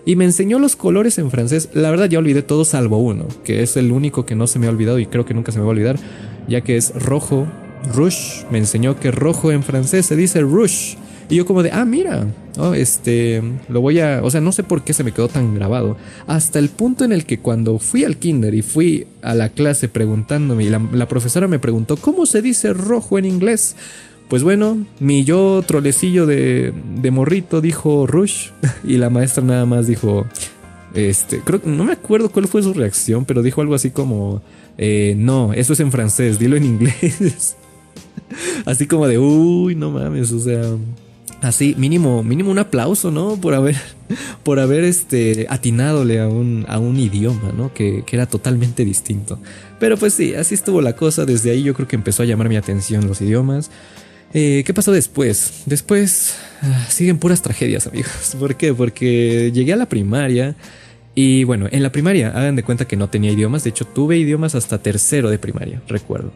y 0.04 0.14
me 0.14 0.24
enseñó 0.24 0.60
los 0.60 0.76
colores 0.76 1.18
en 1.18 1.32
francés. 1.32 1.68
La 1.72 1.90
verdad 1.90 2.08
ya 2.08 2.20
olvidé 2.20 2.42
todo 2.42 2.64
salvo 2.64 2.98
uno, 2.98 3.26
que 3.42 3.62
es 3.62 3.76
el 3.76 3.90
único 3.90 4.24
que 4.24 4.36
no 4.36 4.46
se 4.46 4.60
me 4.60 4.68
ha 4.68 4.70
olvidado 4.70 5.00
y 5.00 5.06
creo 5.06 5.26
que 5.26 5.34
nunca 5.34 5.50
se 5.50 5.58
me 5.58 5.64
va 5.64 5.70
a 5.70 5.72
olvidar, 5.72 5.98
ya 6.46 6.60
que 6.60 6.76
es 6.76 6.94
rojo, 6.94 7.48
Rush 7.94 8.44
me 8.50 8.58
enseñó 8.58 8.98
que 8.98 9.10
rojo 9.10 9.52
en 9.52 9.62
francés 9.62 10.06
se 10.06 10.16
dice 10.16 10.40
rush. 10.40 10.94
Y 11.28 11.36
yo 11.36 11.46
como 11.46 11.62
de, 11.62 11.72
ah, 11.72 11.84
mira, 11.84 12.26
oh, 12.56 12.74
este, 12.74 13.42
lo 13.68 13.80
voy 13.80 13.98
a, 13.98 14.20
o 14.22 14.30
sea, 14.30 14.40
no 14.40 14.52
sé 14.52 14.62
por 14.62 14.84
qué 14.84 14.92
se 14.92 15.02
me 15.02 15.12
quedó 15.12 15.28
tan 15.28 15.54
grabado. 15.54 15.96
Hasta 16.26 16.58
el 16.58 16.68
punto 16.68 17.04
en 17.04 17.12
el 17.12 17.26
que 17.26 17.38
cuando 17.38 17.78
fui 17.78 18.04
al 18.04 18.16
kinder 18.16 18.54
y 18.54 18.62
fui 18.62 19.06
a 19.22 19.34
la 19.34 19.48
clase 19.48 19.88
preguntándome, 19.88 20.64
y 20.64 20.68
la, 20.68 21.08
profesora 21.08 21.48
me 21.48 21.58
preguntó, 21.58 21.96
¿cómo 21.96 22.26
se 22.26 22.42
dice 22.42 22.72
rojo 22.72 23.18
en 23.18 23.24
inglés? 23.24 23.74
Pues 24.28 24.44
bueno, 24.44 24.86
mi 25.00 25.24
yo 25.24 25.64
trolecillo 25.66 26.26
de, 26.26 26.72
de 27.00 27.10
morrito 27.10 27.60
dijo 27.60 28.06
rush 28.06 28.50
y 28.84 28.96
la 28.98 29.10
maestra 29.10 29.42
nada 29.42 29.66
más 29.66 29.88
dijo, 29.88 30.26
este, 30.94 31.40
creo 31.40 31.60
que 31.60 31.68
no 31.68 31.84
me 31.84 31.92
acuerdo 31.92 32.30
cuál 32.30 32.48
fue 32.48 32.62
su 32.62 32.72
reacción, 32.72 33.24
pero 33.24 33.42
dijo 33.42 33.60
algo 33.60 33.74
así 33.74 33.90
como, 33.90 34.42
eh, 34.78 35.14
no, 35.18 35.52
eso 35.52 35.72
es 35.72 35.80
en 35.80 35.92
francés, 35.92 36.38
dilo 36.38 36.56
en 36.56 36.64
inglés. 36.64 37.56
Así 38.64 38.86
como 38.86 39.06
de, 39.06 39.18
uy, 39.18 39.74
no 39.74 39.90
mames, 39.90 40.32
o 40.32 40.40
sea, 40.40 40.62
así, 41.42 41.74
mínimo, 41.76 42.22
mínimo 42.22 42.50
un 42.50 42.58
aplauso, 42.58 43.10
¿no? 43.10 43.40
Por 43.40 43.54
haber, 43.54 43.76
por 44.42 44.58
haber 44.58 44.84
este, 44.84 45.46
atinadole 45.48 46.20
a 46.20 46.28
un, 46.28 46.64
a 46.68 46.78
un 46.78 46.98
idioma, 46.98 47.52
¿no? 47.56 47.72
Que, 47.72 48.02
que, 48.06 48.16
era 48.16 48.26
totalmente 48.26 48.84
distinto. 48.84 49.38
Pero 49.78 49.96
pues 49.96 50.14
sí, 50.14 50.34
así 50.34 50.54
estuvo 50.54 50.80
la 50.80 50.96
cosa. 50.96 51.24
Desde 51.24 51.50
ahí 51.50 51.62
yo 51.62 51.74
creo 51.74 51.88
que 51.88 51.96
empezó 51.96 52.22
a 52.22 52.26
llamar 52.26 52.48
mi 52.48 52.56
atención 52.56 53.06
los 53.06 53.20
idiomas. 53.20 53.70
Eh, 54.34 54.64
¿Qué 54.66 54.74
pasó 54.74 54.92
después? 54.92 55.62
Después 55.66 56.34
ah, 56.62 56.86
siguen 56.88 57.18
puras 57.18 57.42
tragedias, 57.42 57.86
amigos. 57.86 58.36
¿Por 58.38 58.56
qué? 58.56 58.74
Porque 58.74 59.50
llegué 59.52 59.72
a 59.72 59.76
la 59.76 59.88
primaria. 59.88 60.56
Y 61.14 61.44
bueno, 61.44 61.66
en 61.70 61.82
la 61.82 61.90
primaria, 61.92 62.28
hagan 62.28 62.56
de 62.56 62.62
cuenta 62.62 62.86
que 62.86 62.96
no 62.96 63.08
tenía 63.08 63.32
idiomas. 63.32 63.64
De 63.64 63.70
hecho, 63.70 63.86
tuve 63.86 64.18
idiomas 64.18 64.54
hasta 64.54 64.78
tercero 64.78 65.30
de 65.30 65.38
primaria, 65.38 65.80
recuerdo. 65.88 66.32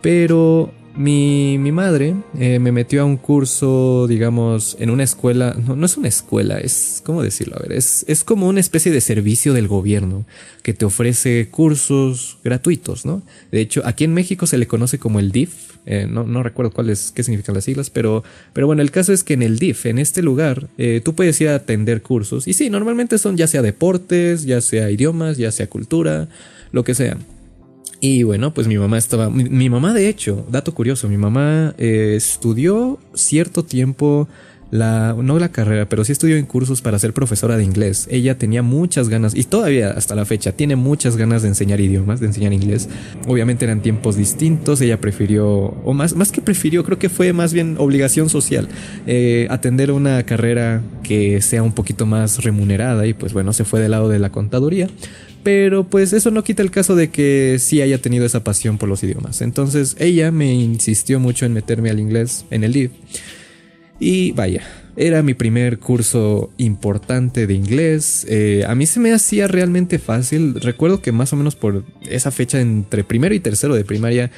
Pero 0.00 0.72
mi, 0.96 1.58
mi 1.58 1.72
madre 1.72 2.14
eh, 2.38 2.58
me 2.58 2.72
metió 2.72 3.02
a 3.02 3.04
un 3.04 3.16
curso, 3.16 4.06
digamos, 4.08 4.76
en 4.78 4.90
una 4.90 5.02
escuela. 5.02 5.56
No, 5.66 5.76
no 5.76 5.86
es 5.86 5.96
una 5.96 6.08
escuela, 6.08 6.58
es. 6.58 7.02
¿Cómo 7.04 7.22
decirlo? 7.22 7.56
A 7.56 7.62
ver, 7.62 7.72
es, 7.72 8.04
es 8.08 8.24
como 8.24 8.48
una 8.48 8.60
especie 8.60 8.92
de 8.92 9.00
servicio 9.00 9.52
del 9.52 9.68
gobierno 9.68 10.24
que 10.62 10.72
te 10.72 10.84
ofrece 10.84 11.48
cursos 11.50 12.38
gratuitos, 12.44 13.04
¿no? 13.04 13.22
De 13.50 13.60
hecho, 13.60 13.82
aquí 13.84 14.04
en 14.04 14.14
México 14.14 14.46
se 14.46 14.58
le 14.58 14.66
conoce 14.66 14.98
como 14.98 15.18
el 15.18 15.32
DIF. 15.32 15.52
Eh, 15.86 16.06
no, 16.08 16.24
no, 16.24 16.42
recuerdo 16.42 16.72
cuáles, 16.72 17.12
qué 17.12 17.22
significan 17.22 17.54
las 17.54 17.64
siglas, 17.64 17.90
pero, 17.90 18.24
pero 18.54 18.66
bueno, 18.66 18.80
el 18.80 18.90
caso 18.90 19.12
es 19.12 19.22
que 19.22 19.34
en 19.34 19.42
el 19.42 19.58
DIF, 19.58 19.84
en 19.84 19.98
este 19.98 20.22
lugar, 20.22 20.68
eh, 20.78 21.02
tú 21.04 21.14
puedes 21.14 21.38
ir 21.40 21.48
a 21.48 21.56
atender 21.56 22.00
cursos. 22.02 22.48
Y 22.48 22.54
sí, 22.54 22.70
normalmente 22.70 23.18
son 23.18 23.36
ya 23.36 23.46
sea 23.46 23.62
deportes, 23.62 24.44
ya 24.44 24.60
sea 24.60 24.90
idiomas, 24.90 25.36
ya 25.36 25.52
sea 25.52 25.66
cultura, 25.66 26.28
lo 26.72 26.84
que 26.84 26.94
sea. 26.94 27.18
Y 28.06 28.22
bueno, 28.22 28.52
pues 28.52 28.68
mi 28.68 28.76
mamá 28.76 28.98
estaba. 28.98 29.30
Mi, 29.30 29.70
mamá, 29.70 29.94
de 29.94 30.10
hecho, 30.10 30.44
dato 30.50 30.74
curioso, 30.74 31.08
mi 31.08 31.16
mamá 31.16 31.74
eh, 31.78 32.12
estudió 32.18 32.98
cierto 33.14 33.64
tiempo 33.64 34.28
la, 34.70 35.16
no 35.16 35.38
la 35.38 35.48
carrera, 35.48 35.88
pero 35.88 36.04
sí 36.04 36.12
estudió 36.12 36.36
en 36.36 36.44
cursos 36.44 36.82
para 36.82 36.98
ser 36.98 37.14
profesora 37.14 37.56
de 37.56 37.64
inglés. 37.64 38.06
Ella 38.10 38.36
tenía 38.36 38.62
muchas 38.62 39.08
ganas, 39.08 39.34
y 39.34 39.44
todavía 39.44 39.92
hasta 39.92 40.14
la 40.14 40.26
fecha, 40.26 40.52
tiene 40.52 40.76
muchas 40.76 41.16
ganas 41.16 41.40
de 41.40 41.48
enseñar 41.48 41.80
idiomas, 41.80 42.20
de 42.20 42.26
enseñar 42.26 42.52
inglés. 42.52 42.90
Obviamente 43.26 43.64
eran 43.64 43.80
tiempos 43.80 44.16
distintos, 44.16 44.82
ella 44.82 45.00
prefirió, 45.00 45.48
o 45.48 45.94
más, 45.94 46.14
más 46.14 46.30
que 46.30 46.42
prefirió, 46.42 46.84
creo 46.84 46.98
que 46.98 47.08
fue 47.08 47.32
más 47.32 47.54
bien 47.54 47.76
obligación 47.78 48.28
social, 48.28 48.68
eh, 49.06 49.46
atender 49.48 49.90
una 49.92 50.22
carrera 50.24 50.82
que 51.02 51.40
sea 51.40 51.62
un 51.62 51.72
poquito 51.72 52.04
más 52.04 52.44
remunerada, 52.44 53.06
y 53.06 53.14
pues 53.14 53.32
bueno, 53.32 53.54
se 53.54 53.64
fue 53.64 53.80
del 53.80 53.92
lado 53.92 54.10
de 54.10 54.18
la 54.18 54.30
contaduría. 54.30 54.88
Pero 55.44 55.84
pues 55.84 56.12
eso 56.14 56.30
no 56.30 56.42
quita 56.42 56.62
el 56.62 56.70
caso 56.70 56.96
de 56.96 57.10
que 57.10 57.58
sí 57.60 57.82
haya 57.82 57.98
tenido 58.00 58.24
esa 58.24 58.42
pasión 58.42 58.78
por 58.78 58.88
los 58.88 59.04
idiomas. 59.04 59.42
Entonces 59.42 59.94
ella 60.00 60.32
me 60.32 60.52
insistió 60.54 61.20
mucho 61.20 61.46
en 61.46 61.52
meterme 61.52 61.90
al 61.90 62.00
inglés 62.00 62.46
en 62.50 62.64
el 62.64 62.72
LIV. 62.72 62.90
Y 64.00 64.32
vaya, 64.32 64.62
era 64.96 65.22
mi 65.22 65.34
primer 65.34 65.78
curso 65.78 66.50
importante 66.56 67.46
de 67.46 67.54
inglés. 67.54 68.26
Eh, 68.28 68.64
a 68.66 68.74
mí 68.74 68.86
se 68.86 69.00
me 69.00 69.12
hacía 69.12 69.46
realmente 69.46 69.98
fácil. 69.98 70.54
Recuerdo 70.60 71.02
que 71.02 71.12
más 71.12 71.32
o 71.34 71.36
menos 71.36 71.56
por 71.56 71.84
esa 72.08 72.30
fecha 72.30 72.60
entre 72.60 73.04
primero 73.04 73.34
y 73.34 73.40
tercero 73.40 73.74
de 73.74 73.84
primaria, 73.84 74.30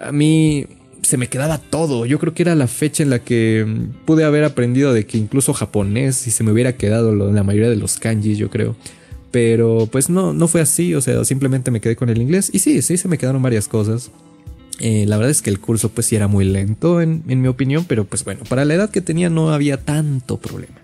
a 0.00 0.12
mí 0.12 0.66
se 1.02 1.16
me 1.16 1.28
quedaba 1.28 1.58
todo. 1.58 2.06
Yo 2.06 2.20
creo 2.20 2.34
que 2.34 2.42
era 2.42 2.54
la 2.54 2.68
fecha 2.68 3.02
en 3.02 3.10
la 3.10 3.18
que 3.18 3.66
pude 4.06 4.22
haber 4.22 4.44
aprendido 4.44 4.92
de 4.92 5.06
que 5.06 5.18
incluso 5.18 5.52
japonés, 5.52 6.26
y 6.28 6.30
se 6.30 6.44
me 6.44 6.52
hubiera 6.52 6.76
quedado 6.76 7.14
la 7.14 7.42
mayoría 7.42 7.68
de 7.68 7.76
los 7.76 7.98
kanjis, 7.98 8.38
yo 8.38 8.48
creo. 8.48 8.76
Pero 9.32 9.88
pues 9.90 10.08
no, 10.08 10.32
no 10.32 10.46
fue 10.46 10.60
así, 10.60 10.94
o 10.94 11.00
sea, 11.00 11.24
simplemente 11.24 11.72
me 11.72 11.80
quedé 11.80 11.96
con 11.96 12.10
el 12.10 12.22
inglés. 12.22 12.50
Y 12.52 12.60
sí, 12.60 12.80
sí, 12.82 12.96
se 12.96 13.08
me 13.08 13.18
quedaron 13.18 13.42
varias 13.42 13.66
cosas. 13.66 14.12
Eh, 14.78 15.04
la 15.06 15.16
verdad 15.16 15.30
es 15.30 15.42
que 15.42 15.50
el 15.50 15.58
curso 15.58 15.88
pues 15.88 16.06
sí 16.06 16.16
era 16.16 16.28
muy 16.28 16.44
lento 16.44 17.00
en, 17.00 17.24
en 17.28 17.40
mi 17.40 17.48
opinión, 17.48 17.84
pero 17.88 18.04
pues 18.04 18.24
bueno, 18.24 18.42
para 18.48 18.64
la 18.64 18.74
edad 18.74 18.90
que 18.90 19.00
tenía 19.00 19.30
no 19.30 19.50
había 19.50 19.78
tanto 19.78 20.38
problema. 20.38 20.81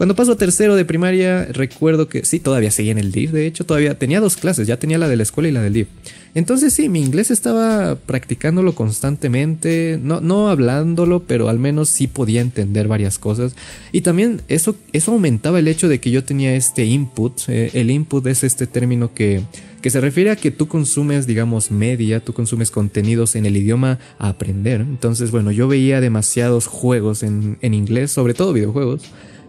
Cuando 0.00 0.16
paso 0.16 0.32
a 0.32 0.36
tercero 0.36 0.76
de 0.76 0.86
primaria, 0.86 1.44
recuerdo 1.52 2.08
que 2.08 2.24
sí, 2.24 2.40
todavía 2.40 2.70
seguía 2.70 2.92
en 2.92 2.96
el 2.96 3.12
DIV, 3.12 3.32
de 3.32 3.46
hecho, 3.46 3.66
todavía 3.66 3.98
tenía 3.98 4.18
dos 4.18 4.38
clases, 4.38 4.66
ya 4.66 4.78
tenía 4.78 4.96
la 4.96 5.08
de 5.08 5.16
la 5.16 5.24
escuela 5.24 5.50
y 5.50 5.52
la 5.52 5.60
del 5.60 5.74
DIV. 5.74 5.88
Entonces 6.34 6.72
sí, 6.72 6.88
mi 6.88 7.02
inglés 7.02 7.30
estaba 7.30 7.96
practicándolo 7.96 8.74
constantemente, 8.74 10.00
no, 10.02 10.22
no 10.22 10.48
hablándolo, 10.48 11.24
pero 11.24 11.50
al 11.50 11.58
menos 11.58 11.90
sí 11.90 12.06
podía 12.06 12.40
entender 12.40 12.88
varias 12.88 13.18
cosas. 13.18 13.54
Y 13.92 14.00
también 14.00 14.40
eso, 14.48 14.74
eso 14.94 15.12
aumentaba 15.12 15.58
el 15.58 15.68
hecho 15.68 15.86
de 15.86 16.00
que 16.00 16.10
yo 16.10 16.24
tenía 16.24 16.54
este 16.54 16.86
input. 16.86 17.38
Eh, 17.48 17.70
el 17.74 17.90
input 17.90 18.26
es 18.26 18.42
este 18.42 18.66
término 18.66 19.12
que, 19.12 19.42
que 19.82 19.90
se 19.90 20.00
refiere 20.00 20.30
a 20.30 20.36
que 20.36 20.50
tú 20.50 20.66
consumes, 20.66 21.26
digamos, 21.26 21.70
media, 21.70 22.20
tú 22.20 22.32
consumes 22.32 22.70
contenidos 22.70 23.36
en 23.36 23.44
el 23.44 23.54
idioma 23.54 23.98
a 24.18 24.30
aprender. 24.30 24.80
Entonces, 24.80 25.30
bueno, 25.30 25.50
yo 25.50 25.68
veía 25.68 26.00
demasiados 26.00 26.68
juegos 26.68 27.22
en, 27.22 27.58
en 27.60 27.74
inglés, 27.74 28.12
sobre 28.12 28.32
todo 28.32 28.54
videojuegos. 28.54 29.02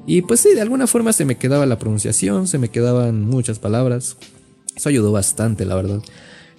Y 0.05 0.23
pues 0.23 0.39
sí, 0.39 0.53
de 0.53 0.61
alguna 0.61 0.87
forma 0.87 1.13
se 1.13 1.25
me 1.25 1.37
quedaba 1.37 1.65
la 1.65 1.77
pronunciación, 1.77 2.47
se 2.47 2.57
me 2.57 2.69
quedaban 2.69 3.21
muchas 3.21 3.59
palabras. 3.59 4.17
Eso 4.75 4.89
ayudó 4.89 5.11
bastante, 5.11 5.65
la 5.65 5.75
verdad. 5.75 6.01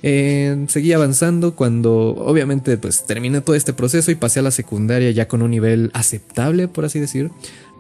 Eh, 0.05 0.65
seguí 0.69 0.93
avanzando 0.93 1.55
cuando 1.55 2.09
obviamente 2.17 2.77
pues 2.77 3.07
terminé 3.07 3.41
todo 3.41 3.55
este 3.55 3.73
proceso 3.73 4.11
y 4.11 4.17
pasé 4.17 4.41
a 4.41 4.43
la 4.43 4.51
secundaria 4.51 5.11
ya 5.13 5.29
con 5.29 5.43
un 5.43 5.51
nivel 5.51 5.91
aceptable, 5.95 6.69
por 6.69 6.85
así 6.85 6.99
decir. 6.99 7.31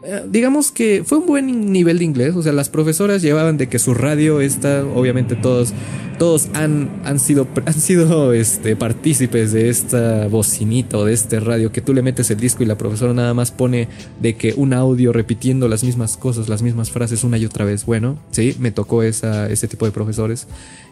Eh, 0.04 0.24
digamos 0.28 0.72
que 0.72 1.04
fue 1.04 1.18
un 1.18 1.26
buen 1.26 1.72
nivel 1.72 1.98
de 1.98 2.04
inglés, 2.04 2.34
o 2.34 2.42
sea, 2.42 2.52
las 2.52 2.68
profesoras 2.68 3.22
llevaban 3.22 3.56
de 3.56 3.68
que 3.68 3.78
su 3.78 3.94
radio 3.94 4.40
está, 4.40 4.84
obviamente 4.84 5.36
todos, 5.36 5.72
todos 6.18 6.48
han, 6.54 6.90
han 7.04 7.20
sido, 7.20 7.46
han 7.66 7.74
sido 7.74 8.32
este, 8.32 8.74
partícipes 8.74 9.52
de 9.52 9.68
esta 9.68 10.26
bocinita 10.26 10.98
o 10.98 11.04
de 11.04 11.12
este 11.12 11.38
radio 11.38 11.70
que 11.70 11.82
tú 11.82 11.94
le 11.94 12.02
metes 12.02 12.32
el 12.32 12.40
disco 12.40 12.64
y 12.64 12.66
la 12.66 12.76
profesora 12.76 13.14
nada 13.14 13.32
más 13.32 13.52
pone 13.52 13.86
de 14.20 14.34
que 14.34 14.54
un 14.56 14.72
audio 14.72 15.12
repitiendo 15.12 15.68
las 15.68 15.84
mismas 15.84 16.16
cosas, 16.16 16.48
las 16.48 16.62
mismas 16.62 16.90
frases 16.90 17.22
una 17.22 17.38
y 17.38 17.46
otra 17.46 17.64
vez. 17.64 17.86
Bueno, 17.86 18.18
sí, 18.32 18.56
me 18.58 18.72
tocó 18.72 19.04
esa, 19.04 19.48
ese 19.48 19.68
tipo 19.68 19.86
de 19.86 19.92
profesores 19.92 20.48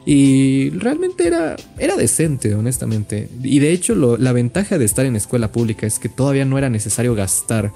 y 0.07 0.71
realmente 0.71 1.27
era, 1.27 1.57
era 1.79 1.97
decente, 1.97 2.55
honestamente. 2.55 3.29
Y 3.43 3.59
de 3.59 3.73
hecho 3.73 3.95
la 3.95 4.33
ventaja 4.33 4.79
de 4.79 4.85
estar 4.85 5.05
en 5.05 5.17
escuela 5.17 5.51
pública 5.51 5.87
es 5.87 5.99
que 5.99 6.09
todavía 6.09 6.45
no 6.45 6.59
era 6.59 6.71
necesario 6.71 7.17
gastar 7.17 7.73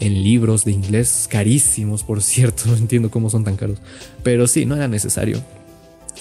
en 0.00 0.22
libros 0.22 0.64
de 0.64 0.72
inglés 0.72 1.26
carísimos, 1.30 2.02
por 2.02 2.22
cierto, 2.22 2.64
no 2.66 2.76
entiendo 2.76 3.10
cómo 3.10 3.30
son 3.30 3.44
tan 3.44 3.56
caros, 3.56 3.78
pero 4.22 4.46
sí, 4.46 4.66
no 4.66 4.76
era 4.76 4.88
necesario. 4.88 5.42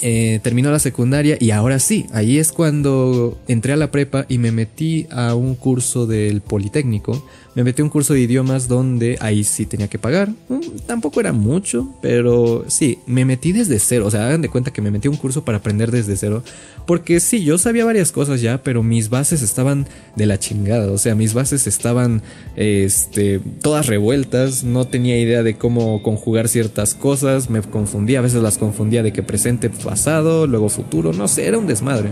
Eh, 0.02 0.42
terminó 0.44 0.72
la 0.72 0.80
secundaria 0.80 1.38
y 1.40 1.52
ahora 1.52 1.80
sí, 1.80 2.06
ahí 2.12 2.38
es 2.38 2.52
cuando 2.52 3.40
entré 3.48 3.72
a 3.72 3.78
la 3.78 3.92
prepa 3.92 4.26
y 4.28 4.40
me 4.40 4.52
metí 4.52 5.08
a 5.10 5.36
un 5.36 5.56
curso 5.56 6.06
del 6.06 6.42
Politécnico 6.42 7.26
me 7.56 7.64
metí 7.64 7.82
un 7.82 7.90
curso 7.90 8.14
de 8.14 8.20
idiomas 8.20 8.68
donde 8.68 9.18
ahí 9.22 9.46
sí 9.46 9.66
tenía 9.66 9.88
que 9.88 9.98
pagar. 9.98 10.30
Mm, 10.50 10.80
tampoco 10.86 11.22
era 11.22 11.32
mucho, 11.32 11.96
pero 12.02 12.66
sí, 12.68 13.00
me 13.08 13.24
metí 13.24 13.54
desde 13.54 13.80
cero. 13.80 14.06
O 14.06 14.12
sea, 14.12 14.28
hagan 14.28 14.42
de 14.42 14.50
cuenta 14.50 14.72
que 14.72 14.82
me 14.82 14.92
metí 14.92 15.08
un 15.08 15.16
curso 15.16 15.46
para 15.46 15.60
aprender 15.60 15.90
desde 15.90 16.18
cero. 16.18 16.44
Porque 16.86 17.22
sí, 17.22 17.46
yo 17.46 17.58
sabía 17.58 17.86
varias 17.86 18.12
cosas 18.12 18.42
ya, 18.42 18.62
pero 18.62 18.84
mis 18.84 19.10
bases 19.10 19.42
estaban 19.42 19.88
de 20.18 20.26
la 20.26 20.38
chingada. 20.38 20.92
O 20.92 20.98
sea, 20.98 21.16
mis 21.16 21.34
bases 21.34 21.66
estaban 21.66 22.22
este, 22.58 23.40
todas 23.62 23.88
revueltas. 23.88 24.66
No 24.66 24.86
tenía 24.86 25.18
idea 25.18 25.42
de 25.42 25.58
cómo 25.58 26.04
conjugar 26.04 26.50
ciertas 26.50 26.94
cosas. 26.94 27.50
Me 27.50 27.62
confundía, 27.62 28.20
a 28.20 28.24
veces 28.24 28.44
las 28.44 28.58
confundía 28.58 29.02
de 29.02 29.14
que 29.14 29.24
presente, 29.24 29.70
pasado, 29.70 30.46
luego 30.46 30.68
futuro. 30.68 31.14
No 31.14 31.30
sé, 31.30 31.48
era 31.48 31.58
un 31.58 31.68
desmadre. 31.68 32.10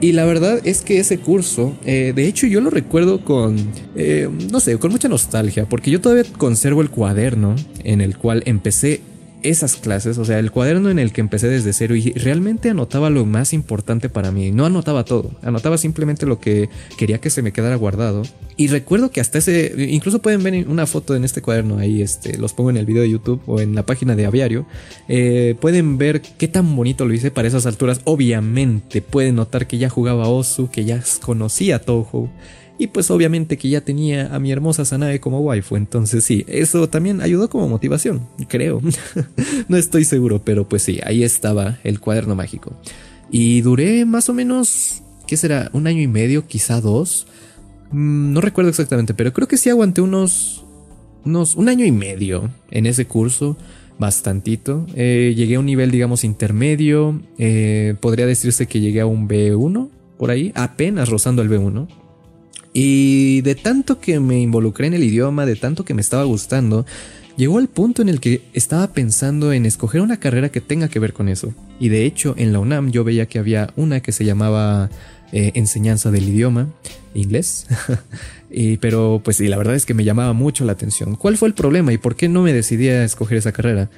Y 0.00 0.12
la 0.12 0.24
verdad 0.24 0.60
es 0.64 0.82
que 0.82 0.98
ese 0.98 1.18
curso, 1.18 1.74
eh, 1.84 2.12
de 2.14 2.26
hecho 2.26 2.46
yo 2.46 2.60
lo 2.60 2.68
recuerdo 2.68 3.24
con, 3.24 3.56
eh, 3.94 4.28
no 4.52 4.60
sé, 4.60 4.78
con 4.78 4.90
mucha 4.90 5.08
nostalgia, 5.08 5.66
porque 5.66 5.90
yo 5.90 6.00
todavía 6.00 6.24
conservo 6.36 6.82
el 6.82 6.90
cuaderno 6.90 7.56
en 7.82 8.02
el 8.02 8.18
cual 8.18 8.42
empecé 8.44 9.00
esas 9.42 9.76
clases, 9.76 10.18
o 10.18 10.24
sea, 10.24 10.38
el 10.38 10.50
cuaderno 10.50 10.90
en 10.90 10.98
el 10.98 11.12
que 11.12 11.20
empecé 11.20 11.48
desde 11.48 11.72
cero 11.72 11.94
y 11.94 12.12
realmente 12.12 12.70
anotaba 12.70 13.10
lo 13.10 13.24
más 13.24 13.52
importante 13.52 14.08
para 14.08 14.32
mí. 14.32 14.50
No 14.50 14.66
anotaba 14.66 15.04
todo, 15.04 15.32
anotaba 15.42 15.78
simplemente 15.78 16.26
lo 16.26 16.40
que 16.40 16.68
quería 16.96 17.18
que 17.18 17.30
se 17.30 17.42
me 17.42 17.52
quedara 17.52 17.76
guardado. 17.76 18.22
Y 18.56 18.68
recuerdo 18.68 19.10
que 19.10 19.20
hasta 19.20 19.38
ese, 19.38 19.74
incluso 19.90 20.20
pueden 20.20 20.42
ver 20.42 20.66
una 20.66 20.86
foto 20.86 21.14
en 21.14 21.24
este 21.24 21.42
cuaderno 21.42 21.78
ahí, 21.78 22.00
este, 22.00 22.38
los 22.38 22.54
pongo 22.54 22.70
en 22.70 22.78
el 22.78 22.86
video 22.86 23.02
de 23.02 23.10
YouTube 23.10 23.42
o 23.46 23.60
en 23.60 23.74
la 23.74 23.84
página 23.84 24.16
de 24.16 24.26
Aviario. 24.26 24.66
Eh, 25.08 25.56
pueden 25.60 25.98
ver 25.98 26.22
qué 26.22 26.48
tan 26.48 26.74
bonito 26.74 27.04
lo 27.04 27.12
hice 27.12 27.30
para 27.30 27.48
esas 27.48 27.66
alturas. 27.66 28.00
Obviamente 28.04 29.02
pueden 29.02 29.36
notar 29.36 29.66
que 29.66 29.78
ya 29.78 29.90
jugaba 29.90 30.28
Osu, 30.28 30.70
que 30.70 30.84
ya 30.84 31.02
conocía 31.20 31.80
Toho. 31.80 32.30
Y 32.78 32.88
pues 32.88 33.10
obviamente 33.10 33.56
que 33.56 33.70
ya 33.70 33.80
tenía 33.80 34.34
a 34.34 34.38
mi 34.38 34.52
hermosa 34.52 34.84
Sanae 34.84 35.18
como 35.18 35.40
waifu, 35.40 35.76
entonces 35.76 36.24
sí, 36.24 36.44
eso 36.46 36.88
también 36.88 37.22
ayudó 37.22 37.48
como 37.48 37.68
motivación, 37.68 38.26
creo. 38.48 38.82
no 39.68 39.76
estoy 39.76 40.04
seguro, 40.04 40.42
pero 40.44 40.68
pues 40.68 40.82
sí, 40.82 41.00
ahí 41.04 41.22
estaba 41.24 41.78
el 41.84 42.00
cuaderno 42.00 42.34
mágico. 42.34 42.78
Y 43.30 43.62
duré 43.62 44.04
más 44.04 44.28
o 44.28 44.34
menos, 44.34 45.02
¿qué 45.26 45.36
será? 45.36 45.70
Un 45.72 45.86
año 45.86 46.02
y 46.02 46.06
medio, 46.06 46.46
quizá 46.46 46.80
dos. 46.80 47.26
Mm, 47.92 48.32
no 48.32 48.40
recuerdo 48.40 48.68
exactamente, 48.70 49.14
pero 49.14 49.32
creo 49.32 49.48
que 49.48 49.56
sí 49.56 49.70
aguanté 49.70 50.02
unos, 50.02 50.64
unos, 51.24 51.56
un 51.56 51.68
año 51.68 51.84
y 51.86 51.92
medio 51.92 52.50
en 52.70 52.86
ese 52.86 53.06
curso 53.06 53.56
bastantito. 53.98 54.86
Eh, 54.94 55.34
llegué 55.34 55.56
a 55.56 55.60
un 55.60 55.66
nivel, 55.66 55.90
digamos, 55.90 56.24
intermedio. 56.24 57.20
Eh, 57.38 57.94
podría 58.00 58.26
decirse 58.26 58.66
que 58.66 58.80
llegué 58.80 59.00
a 59.00 59.06
un 59.06 59.28
B1 59.28 59.88
por 60.18 60.30
ahí, 60.30 60.52
apenas 60.54 61.08
rozando 61.08 61.42
el 61.42 61.50
B1. 61.50 61.88
Y 62.78 63.40
de 63.40 63.54
tanto 63.54 64.00
que 64.00 64.20
me 64.20 64.38
involucré 64.38 64.86
en 64.86 64.92
el 64.92 65.02
idioma, 65.02 65.46
de 65.46 65.56
tanto 65.56 65.82
que 65.82 65.94
me 65.94 66.02
estaba 66.02 66.24
gustando, 66.24 66.84
llegó 67.38 67.56
al 67.56 67.68
punto 67.68 68.02
en 68.02 68.10
el 68.10 68.20
que 68.20 68.42
estaba 68.52 68.92
pensando 68.92 69.54
en 69.54 69.64
escoger 69.64 70.02
una 70.02 70.20
carrera 70.20 70.50
que 70.50 70.60
tenga 70.60 70.88
que 70.88 70.98
ver 70.98 71.14
con 71.14 71.30
eso. 71.30 71.54
Y 71.80 71.88
de 71.88 72.04
hecho, 72.04 72.34
en 72.36 72.52
la 72.52 72.58
UNAM 72.58 72.90
yo 72.90 73.02
veía 73.02 73.24
que 73.24 73.38
había 73.38 73.72
una 73.76 74.00
que 74.00 74.12
se 74.12 74.26
llamaba 74.26 74.90
eh, 75.32 75.52
enseñanza 75.54 76.10
del 76.10 76.28
idioma 76.28 76.68
inglés. 77.14 77.66
y, 78.50 78.76
pero 78.76 79.22
pues 79.24 79.40
y 79.40 79.48
la 79.48 79.56
verdad 79.56 79.74
es 79.74 79.86
que 79.86 79.94
me 79.94 80.04
llamaba 80.04 80.34
mucho 80.34 80.66
la 80.66 80.72
atención. 80.72 81.16
¿Cuál 81.16 81.38
fue 81.38 81.48
el 81.48 81.54
problema 81.54 81.94
y 81.94 81.96
por 81.96 82.14
qué 82.14 82.28
no 82.28 82.42
me 82.42 82.52
decidí 82.52 82.90
a 82.90 83.04
escoger 83.04 83.38
esa 83.38 83.52
carrera? 83.52 83.88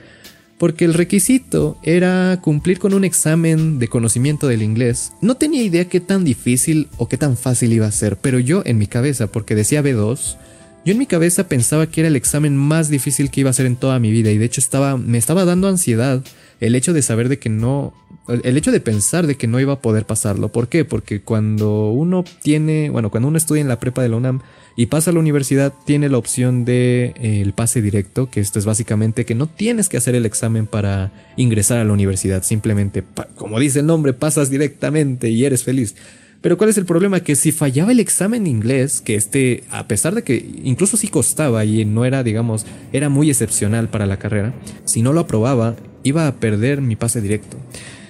Porque 0.59 0.85
el 0.85 0.95
requisito 0.95 1.79
era 1.83 2.41
cumplir 2.43 2.79
con 2.79 2.93
un 2.93 3.05
examen 3.05 3.79
de 3.79 3.88
conocimiento 3.88 4.49
del 4.49 4.62
inglés. 4.62 5.12
No 5.21 5.37
tenía 5.37 5.62
idea 5.62 5.88
qué 5.88 6.00
tan 6.00 6.25
difícil 6.25 6.88
o 6.97 7.09
qué 7.09 7.17
tan 7.17 7.37
fácil 7.37 7.73
iba 7.73 7.87
a 7.87 7.93
ser, 7.93 8.17
pero 8.17 8.38
yo 8.38 8.62
en 8.65 8.79
mi 8.79 8.87
cabeza, 8.87 9.29
porque 9.29 9.55
decía 9.55 9.83
B2, 9.83 10.37
yo 10.85 10.93
en 10.93 10.99
mi 10.99 11.07
cabeza 11.07 11.49
pensaba 11.49 11.87
que 11.87 12.00
era 12.00 12.09
el 12.09 12.17
examen 12.17 12.57
más 12.57 12.88
difícil 12.88 13.31
que 13.31 13.41
iba 13.41 13.50
a 13.50 13.53
hacer 13.53 13.67
en 13.67 13.77
toda 13.77 13.99
mi 13.99 14.11
vida 14.11 14.31
y 14.31 14.38
de 14.38 14.45
hecho 14.45 14.61
estaba 14.61 14.97
me 14.97 15.19
estaba 15.19 15.45
dando 15.45 15.69
ansiedad 15.69 16.25
el 16.61 16.75
hecho 16.75 16.93
de 16.93 17.03
saber 17.03 17.29
de 17.29 17.38
que 17.38 17.50
no 17.50 17.93
el 18.29 18.57
hecho 18.57 18.73
de 18.73 18.81
pensar 18.81 19.27
de 19.27 19.37
que 19.37 19.47
no 19.47 19.61
iba 19.61 19.75
a 19.75 19.81
poder 19.81 20.05
pasarlo. 20.05 20.49
¿Por 20.49 20.69
qué? 20.69 20.85
Porque 20.85 21.21
cuando 21.21 21.91
uno 21.91 22.25
tiene, 22.43 22.91
bueno, 22.91 23.11
cuando 23.11 23.29
uno 23.29 23.38
estudia 23.38 23.62
en 23.62 23.69
la 23.69 23.81
prepa 23.81 24.03
de 24.03 24.11
la 24.11 24.17
UNAM 24.17 24.41
y 24.78 24.87
pasa 24.87 25.11
a 25.11 25.12
la 25.12 25.18
universidad, 25.18 25.73
tiene 25.85 26.08
la 26.08 26.18
opción 26.18 26.64
de 26.64 27.12
eh, 27.20 27.40
el 27.40 27.52
pase 27.52 27.82
directo, 27.82 28.30
que 28.30 28.38
esto 28.38 28.61
es 28.61 28.64
básicamente 28.64 29.25
que 29.25 29.35
no 29.35 29.49
tienes 29.49 29.88
que 29.88 29.97
hacer 29.97 30.14
el 30.14 30.25
examen 30.25 30.68
para 30.68 31.11
ingresar 31.37 31.78
a 31.78 31.85
la 31.85 31.92
universidad, 31.92 32.44
simplemente, 32.44 33.02
como 33.35 33.58
dice 33.58 33.80
el 33.80 33.87
nombre, 33.87 34.12
pasas 34.12 34.50
directamente 34.50 35.30
y 35.30 35.44
eres 35.44 35.64
feliz. 35.64 35.97
Pero 36.40 36.56
¿cuál 36.56 36.70
es 36.70 36.78
el 36.78 36.87
problema? 36.87 37.18
Que 37.18 37.35
si 37.35 37.50
fallaba 37.50 37.90
el 37.90 37.99
examen 37.99 38.47
inglés, 38.47 39.00
que 39.00 39.16
este, 39.16 39.64
a 39.73 39.88
pesar 39.88 40.14
de 40.14 40.23
que 40.23 40.49
incluso 40.62 40.97
sí 40.97 41.08
costaba 41.08 41.64
y 41.64 41.85
no 41.85 42.04
era, 42.04 42.23
digamos, 42.23 42.64
era 42.92 43.08
muy 43.08 43.30
excepcional 43.30 43.88
para 43.88 44.06
la 44.06 44.20
carrera, 44.20 44.54
si 44.85 45.02
no 45.02 45.12
lo 45.12 45.18
aprobaba, 45.18 45.75
iba 46.04 46.28
a 46.28 46.37
perder 46.37 46.82
mi 46.82 46.94
pase 46.94 47.20
directo. 47.20 47.56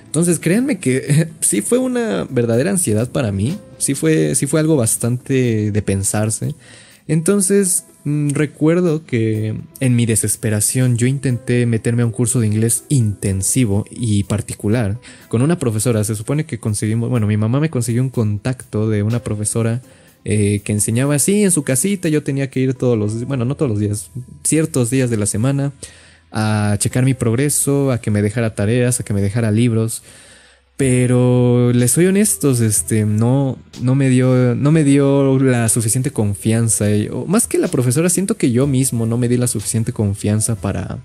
Entonces, 0.05 0.39
créanme 0.39 0.79
que 0.79 1.29
sí 1.41 1.63
fue 1.63 1.79
una 1.79 2.27
verdadera 2.29 2.69
ansiedad 2.69 3.09
para 3.11 3.33
mí, 3.33 3.57
sí 3.79 3.95
fue, 3.95 4.35
sí 4.35 4.47
fue 4.47 4.61
algo 4.61 4.77
bastante 4.77 5.71
de 5.71 5.83
pensarse. 5.83 6.55
Entonces, 7.07 7.85
mm, 8.05 8.31
recuerdo 8.31 9.05
que 9.05 9.55
en 9.81 9.97
mi 9.97 10.05
desesperación 10.07 10.97
yo 10.97 11.07
intenté 11.07 11.65
meterme 11.67 12.03
a 12.03 12.07
un 12.07 12.13
curso 12.13 12.41
de 12.41 12.47
inglés 12.47 12.85
intensivo 12.89 13.85
y 13.91 14.25
particular 14.25 14.99
con 15.29 15.43
una 15.43 15.59
profesora. 15.59 16.05
Se 16.05 16.15
supone 16.15 16.45
que 16.45 16.59
conseguimos, 16.59 17.09
bueno, 17.09 17.27
mi 17.27 17.37
mamá 17.37 17.61
me 17.61 17.71
consiguió 17.71 18.03
un 18.03 18.11
contacto 18.11 18.89
de 18.91 19.03
una 19.03 19.21
profesora 19.21 19.81
eh, 20.25 20.61
que 20.65 20.73
enseñaba 20.73 21.15
así 21.15 21.43
en 21.43 21.51
su 21.51 21.65
casita. 21.65 22.09
Yo 22.09 22.23
tenía 22.23 22.51
que 22.51 22.61
ir 22.61 22.75
todos 22.75 22.99
los, 22.99 23.25
bueno, 23.25 23.47
no 23.47 23.55
todos 23.55 23.71
los 23.71 23.81
días, 23.81 24.11
ciertos 24.45 24.91
días 24.91 25.09
de 25.09 25.17
la 25.17 25.27
semana 25.27 25.73
a 26.31 26.77
checar 26.79 27.05
mi 27.05 27.15
progreso, 27.15 27.91
a 27.91 28.01
que 28.01 28.11
me 28.11 28.21
dejara 28.23 28.55
tareas, 28.55 29.01
a 29.01 29.05
que 29.05 29.15
me 29.15 29.23
dejara 29.23 29.51
libros. 29.51 30.03
Pero 30.79 31.73
les 31.73 31.91
soy 31.91 32.07
honestos, 32.07 32.61
este, 32.61 33.05
no, 33.05 33.59
no 33.83 33.97
me 33.97 34.09
dio, 34.09 34.55
no 34.55 34.71
me 34.71 34.85
dio 34.85 35.37
la 35.41 35.69
suficiente 35.69 36.13
confianza. 36.13 36.87
Más 37.27 37.49
que 37.49 37.59
la 37.59 37.67
profesora, 37.67 38.09
siento 38.09 38.37
que 38.37 38.53
yo 38.53 38.69
mismo 38.69 39.05
no 39.05 39.19
me 39.19 39.29
di 39.29 39.37
la 39.37 39.49
suficiente 39.49 39.93
confianza 39.93 40.55
para, 40.55 40.99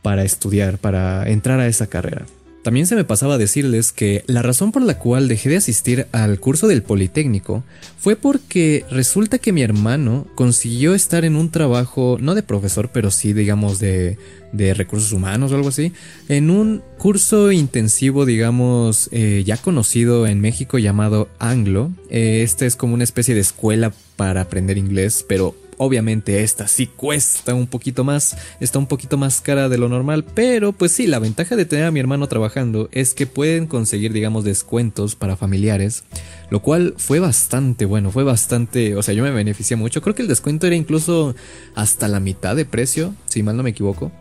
para 0.00 0.22
estudiar, 0.22 0.78
para 0.78 1.28
entrar 1.28 1.58
a 1.58 1.66
esa 1.66 1.88
carrera. 1.88 2.24
También 2.66 2.88
se 2.88 2.96
me 2.96 3.04
pasaba 3.04 3.34
a 3.34 3.38
decirles 3.38 3.92
que 3.92 4.24
la 4.26 4.42
razón 4.42 4.72
por 4.72 4.82
la 4.82 4.98
cual 4.98 5.28
dejé 5.28 5.50
de 5.50 5.56
asistir 5.58 6.08
al 6.10 6.40
curso 6.40 6.66
del 6.66 6.82
Politécnico 6.82 7.62
fue 7.96 8.16
porque 8.16 8.84
resulta 8.90 9.38
que 9.38 9.52
mi 9.52 9.62
hermano 9.62 10.26
consiguió 10.34 10.92
estar 10.92 11.24
en 11.24 11.36
un 11.36 11.52
trabajo, 11.52 12.18
no 12.20 12.34
de 12.34 12.42
profesor, 12.42 12.90
pero 12.92 13.12
sí 13.12 13.32
digamos 13.32 13.78
de, 13.78 14.18
de 14.50 14.74
recursos 14.74 15.12
humanos 15.12 15.52
o 15.52 15.54
algo 15.54 15.68
así, 15.68 15.92
en 16.28 16.50
un 16.50 16.82
curso 16.98 17.52
intensivo, 17.52 18.26
digamos, 18.26 19.10
eh, 19.12 19.44
ya 19.46 19.58
conocido 19.58 20.26
en 20.26 20.40
México 20.40 20.78
llamado 20.78 21.28
Anglo. 21.38 21.92
Eh, 22.10 22.40
este 22.42 22.66
es 22.66 22.74
como 22.74 22.94
una 22.94 23.04
especie 23.04 23.36
de 23.36 23.42
escuela 23.42 23.92
para 24.16 24.40
aprender 24.40 24.76
inglés, 24.76 25.24
pero 25.28 25.54
Obviamente 25.78 26.42
esta 26.42 26.68
sí 26.68 26.86
cuesta 26.86 27.54
un 27.54 27.66
poquito 27.66 28.02
más, 28.02 28.36
está 28.60 28.78
un 28.78 28.86
poquito 28.86 29.18
más 29.18 29.40
cara 29.40 29.68
de 29.68 29.78
lo 29.78 29.88
normal, 29.88 30.24
pero 30.24 30.72
pues 30.72 30.92
sí, 30.92 31.06
la 31.06 31.18
ventaja 31.18 31.56
de 31.56 31.66
tener 31.66 31.84
a 31.84 31.90
mi 31.90 32.00
hermano 32.00 32.26
trabajando 32.28 32.88
es 32.92 33.12
que 33.12 33.26
pueden 33.26 33.66
conseguir 33.66 34.12
digamos 34.12 34.44
descuentos 34.44 35.16
para 35.16 35.36
familiares, 35.36 36.04
lo 36.50 36.62
cual 36.62 36.94
fue 36.96 37.20
bastante 37.20 37.84
bueno, 37.84 38.10
fue 38.10 38.24
bastante, 38.24 38.96
o 38.96 39.02
sea, 39.02 39.14
yo 39.14 39.22
me 39.22 39.30
beneficié 39.30 39.76
mucho, 39.76 40.00
creo 40.00 40.14
que 40.14 40.22
el 40.22 40.28
descuento 40.28 40.66
era 40.66 40.76
incluso 40.76 41.34
hasta 41.74 42.08
la 42.08 42.20
mitad 42.20 42.56
de 42.56 42.64
precio, 42.64 43.14
si 43.26 43.42
mal 43.42 43.56
no 43.56 43.62
me 43.62 43.70
equivoco. 43.70 44.12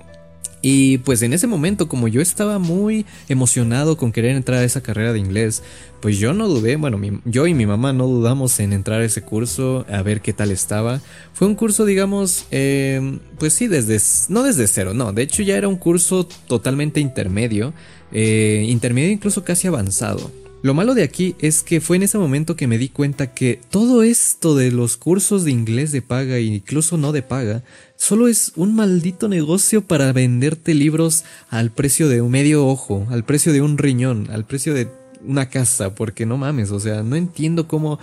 Y 0.67 0.97
pues 0.97 1.21
en 1.21 1.31
ese 1.31 1.45
momento, 1.45 1.87
como 1.87 2.07
yo 2.07 2.21
estaba 2.21 2.57
muy 2.57 3.05
emocionado 3.29 3.97
con 3.97 4.11
querer 4.11 4.35
entrar 4.35 4.61
a 4.61 4.63
esa 4.63 4.81
carrera 4.81 5.13
de 5.13 5.19
inglés, 5.19 5.61
pues 5.99 6.17
yo 6.17 6.33
no 6.33 6.47
dudé, 6.47 6.75
bueno, 6.75 6.99
yo 7.23 7.45
y 7.45 7.53
mi 7.53 7.67
mamá 7.67 7.93
no 7.93 8.07
dudamos 8.07 8.59
en 8.59 8.73
entrar 8.73 9.01
a 9.01 9.05
ese 9.05 9.21
curso, 9.21 9.85
a 9.87 10.01
ver 10.01 10.21
qué 10.21 10.33
tal 10.33 10.49
estaba. 10.49 11.01
Fue 11.33 11.47
un 11.47 11.53
curso, 11.53 11.85
digamos, 11.85 12.47
eh, 12.49 13.19
pues 13.37 13.53
sí, 13.53 13.67
desde, 13.67 14.01
no 14.29 14.41
desde 14.41 14.65
cero, 14.65 14.95
no, 14.95 15.13
de 15.13 15.21
hecho 15.21 15.43
ya 15.43 15.55
era 15.55 15.67
un 15.67 15.75
curso 15.75 16.27
totalmente 16.47 16.99
intermedio, 16.99 17.71
eh, 18.11 18.65
intermedio 18.67 19.11
incluso 19.11 19.43
casi 19.43 19.67
avanzado. 19.67 20.31
Lo 20.65 20.73
malo 20.73 20.95
de 20.95 21.03
aquí 21.03 21.35
es 21.37 21.61
que 21.61 21.79
fue 21.79 21.95
en 21.97 22.01
ese 22.01 22.17
momento 22.17 22.55
que 22.55 22.65
me 22.65 22.79
di 22.79 22.89
cuenta 22.89 23.35
que 23.35 23.59
todo 23.69 24.01
esto 24.01 24.55
de 24.55 24.71
los 24.71 24.97
cursos 24.97 25.43
de 25.43 25.51
inglés 25.51 25.91
de 25.91 26.01
paga 26.01 26.37
e 26.37 26.41
incluso 26.41 26.97
no 26.97 27.11
de 27.11 27.21
paga 27.21 27.61
solo 27.97 28.27
es 28.27 28.51
un 28.55 28.73
maldito 28.73 29.27
negocio 29.27 29.83
para 29.83 30.11
venderte 30.11 30.73
libros 30.73 31.23
al 31.49 31.69
precio 31.69 32.09
de 32.09 32.23
un 32.23 32.31
medio 32.31 32.65
ojo, 32.65 33.05
al 33.11 33.23
precio 33.23 33.53
de 33.53 33.61
un 33.61 33.77
riñón, 33.77 34.27
al 34.31 34.47
precio 34.47 34.73
de 34.73 34.87
una 35.23 35.49
casa, 35.49 35.93
porque 35.93 36.25
no 36.25 36.35
mames, 36.35 36.71
o 36.71 36.79
sea, 36.79 37.03
no 37.03 37.15
entiendo 37.15 37.67
cómo 37.67 37.99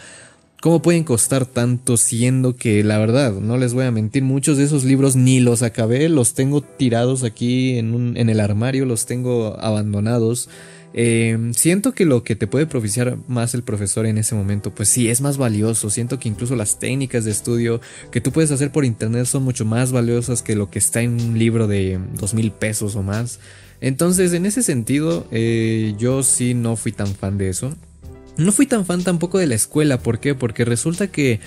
¿Cómo 0.61 0.81
pueden 0.81 1.03
costar 1.03 1.45
tanto 1.45 1.97
siendo 1.97 2.55
que 2.55 2.85
la 2.85 2.97
verdad, 2.97 3.33
no 3.33 3.57
les 3.57 3.75
voy 3.75 3.85
a 3.85 3.91
mentir, 3.91 4.23
muchos 4.23 4.59
de 4.59 4.63
esos 4.63 4.85
libros 4.85 5.17
ni 5.17 5.41
los 5.41 5.65
acabé, 5.65 6.09
los 6.09 6.35
tengo 6.35 6.61
tirados 6.61 7.25
aquí 7.25 7.79
en, 7.79 8.17
en 8.17 8.31
el 8.31 8.39
armario, 8.39 8.85
los 8.85 9.05
tengo 9.05 9.59
abandonados. 9.59 10.49
Eh, 10.95 11.53
siento 11.57 11.93
que 11.93 12.05
lo 12.05 12.23
que 12.23 12.37
te 12.37 12.47
puede 12.47 12.67
propiciar 12.67 13.17
más 13.27 13.55
el 13.55 13.63
profesor 13.63 14.07
en 14.07 14.19
ese 14.19 14.35
momento, 14.35 14.71
pues 14.71 14.89
sí, 14.89 15.09
es 15.09 15.21
más 15.21 15.39
valioso. 15.39 15.91
Siento 15.91 16.19
que 16.19 16.29
incluso 16.29 16.57
las 16.57 16.79
técnicas 16.79 17.25
de 17.25 17.31
estudio 17.31 17.81
que 18.11 18.21
tú 18.21 18.33
puedes 18.33 18.51
hacer 18.51 18.71
por 18.73 18.85
internet 18.85 19.27
son 19.27 19.43
mucho 19.43 19.65
más 19.65 19.93
valiosas 19.93 20.43
que 20.43 20.57
lo 20.57 20.71
que 20.71 20.79
está 20.79 21.03
en 21.03 21.21
un 21.21 21.39
libro 21.39 21.67
de 21.67 21.99
dos 22.19 22.35
mil 22.35 22.51
pesos 22.51 22.97
o 22.97 23.03
más. 23.03 23.41
Entonces, 23.81 24.33
en 24.33 24.47
ese 24.47 24.63
sentido, 24.63 25.27
eh, 25.33 25.95
yo 25.99 26.23
sí 26.23 26.55
no 26.55 26.77
fui 26.77 26.93
tan 26.93 27.09
fan 27.09 27.39
de 27.39 27.49
eso. 27.49 27.75
No 28.37 28.53
fui 28.53 28.67
tan 28.67 28.87
fan 28.87 29.03
tampoco 29.03 29.39
de 29.39 29.47
la 29.47 29.55
escuela. 29.55 29.99
¿Por 29.99 30.21
qué? 30.21 30.35
Porque 30.35 30.65
resulta 30.65 31.09
que 31.09 31.41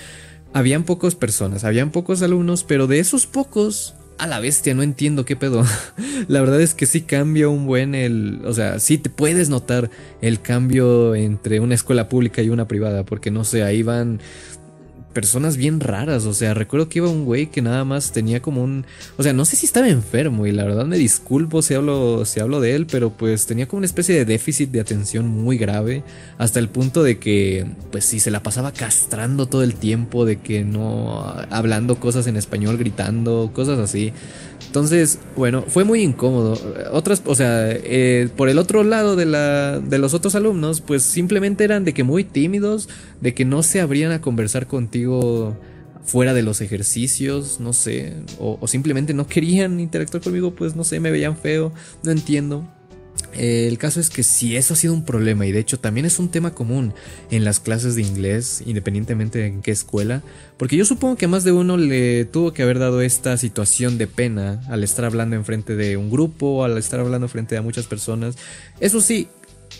habían 0.52 0.84
pocas 0.84 1.14
personas, 1.14 1.64
habían 1.64 1.90
pocos 1.90 2.22
alumnos, 2.22 2.64
pero 2.64 2.86
de 2.86 2.98
esos 2.98 3.26
pocos 3.26 3.94
a 4.18 4.26
la 4.26 4.40
bestia, 4.40 4.74
no 4.74 4.82
entiendo 4.82 5.24
qué 5.24 5.36
pedo. 5.36 5.64
la 6.28 6.40
verdad 6.40 6.60
es 6.60 6.74
que 6.74 6.86
sí 6.86 7.02
cambia 7.02 7.48
un 7.48 7.66
buen 7.66 7.94
el, 7.94 8.40
o 8.44 8.52
sea, 8.52 8.78
sí 8.78 8.98
te 8.98 9.10
puedes 9.10 9.48
notar 9.48 9.90
el 10.20 10.40
cambio 10.40 11.14
entre 11.14 11.60
una 11.60 11.74
escuela 11.74 12.08
pública 12.08 12.42
y 12.42 12.48
una 12.48 12.68
privada, 12.68 13.04
porque 13.04 13.30
no 13.30 13.44
sé, 13.44 13.62
ahí 13.62 13.82
van 13.82 14.20
personas 15.16 15.56
bien 15.56 15.80
raras. 15.80 16.26
O 16.26 16.34
sea, 16.34 16.52
recuerdo 16.52 16.90
que 16.90 16.98
iba 16.98 17.08
un 17.08 17.24
güey 17.24 17.46
que 17.46 17.62
nada 17.62 17.86
más 17.86 18.12
tenía 18.12 18.42
como 18.42 18.62
un. 18.62 18.84
O 19.16 19.22
sea, 19.22 19.32
no 19.32 19.46
sé 19.46 19.56
si 19.56 19.64
estaba 19.64 19.88
enfermo 19.88 20.46
y 20.46 20.52
la 20.52 20.64
verdad 20.64 20.84
me 20.84 20.98
disculpo 20.98 21.62
si 21.62 21.72
hablo, 21.72 22.26
si 22.26 22.38
hablo 22.38 22.60
de 22.60 22.74
él, 22.74 22.86
pero 22.86 23.08
pues 23.08 23.46
tenía 23.46 23.66
como 23.66 23.78
una 23.78 23.86
especie 23.86 24.14
de 24.14 24.26
déficit 24.26 24.70
de 24.70 24.80
atención 24.80 25.26
muy 25.26 25.56
grave. 25.56 26.04
Hasta 26.36 26.58
el 26.58 26.68
punto 26.68 27.02
de 27.02 27.18
que, 27.18 27.66
pues 27.90 28.04
sí, 28.04 28.20
se 28.20 28.30
la 28.30 28.42
pasaba 28.42 28.72
castrando 28.72 29.46
todo 29.46 29.62
el 29.62 29.76
tiempo, 29.76 30.26
de 30.26 30.36
que 30.36 30.64
no. 30.64 31.24
hablando 31.48 31.98
cosas 31.98 32.26
en 32.26 32.36
español, 32.36 32.76
gritando, 32.76 33.52
cosas 33.54 33.78
así. 33.78 34.12
Entonces, 34.66 35.18
bueno, 35.36 35.64
fue 35.66 35.84
muy 35.84 36.02
incómodo. 36.02 36.58
Otras, 36.92 37.22
o 37.24 37.34
sea, 37.34 37.70
eh, 37.70 38.28
por 38.36 38.48
el 38.48 38.58
otro 38.58 38.84
lado 38.84 39.16
de, 39.16 39.26
la, 39.26 39.80
de 39.80 39.98
los 39.98 40.14
otros 40.14 40.34
alumnos, 40.34 40.80
pues 40.80 41.02
simplemente 41.02 41.64
eran 41.64 41.84
de 41.84 41.94
que 41.94 42.04
muy 42.04 42.24
tímidos, 42.24 42.88
de 43.20 43.34
que 43.34 43.44
no 43.44 43.62
se 43.62 43.80
abrían 43.80 44.12
a 44.12 44.20
conversar 44.20 44.66
contigo 44.66 45.56
fuera 46.04 46.34
de 46.34 46.42
los 46.42 46.60
ejercicios, 46.60 47.58
no 47.58 47.72
sé, 47.72 48.14
o, 48.38 48.58
o 48.60 48.68
simplemente 48.68 49.12
no 49.14 49.26
querían 49.26 49.80
interactuar 49.80 50.22
conmigo, 50.22 50.54
pues 50.54 50.76
no 50.76 50.84
sé, 50.84 51.00
me 51.00 51.10
veían 51.10 51.36
feo, 51.36 51.72
no 52.02 52.10
entiendo. 52.10 52.68
Eh, 53.32 53.66
el 53.68 53.76
caso 53.76 54.00
es 54.00 54.08
que 54.08 54.22
si 54.22 54.56
eso 54.56 54.74
ha 54.74 54.76
sido 54.76 54.94
un 54.94 55.04
problema 55.04 55.46
y 55.46 55.52
de 55.52 55.60
hecho 55.60 55.78
también 55.78 56.06
es 56.06 56.18
un 56.18 56.30
tema 56.30 56.54
común 56.54 56.94
en 57.30 57.44
las 57.44 57.60
clases 57.60 57.94
de 57.94 58.02
inglés, 58.02 58.62
independientemente 58.64 59.38
de 59.38 59.46
en 59.46 59.62
qué 59.62 59.72
escuela, 59.72 60.22
porque 60.56 60.76
yo 60.76 60.86
supongo 60.86 61.16
que 61.16 61.26
más 61.26 61.44
de 61.44 61.52
uno 61.52 61.76
le 61.76 62.24
tuvo 62.24 62.52
que 62.54 62.62
haber 62.62 62.78
dado 62.78 63.02
esta 63.02 63.36
situación 63.36 63.98
de 63.98 64.06
pena 64.06 64.62
al 64.68 64.84
estar 64.84 65.04
hablando 65.04 65.36
enfrente 65.36 65.76
de 65.76 65.96
un 65.96 66.10
grupo, 66.10 66.64
al 66.64 66.78
estar 66.78 66.98
hablando 66.98 67.28
frente 67.28 67.56
a 67.56 67.62
muchas 67.62 67.86
personas. 67.86 68.36
Eso 68.80 69.02
sí, 69.02 69.28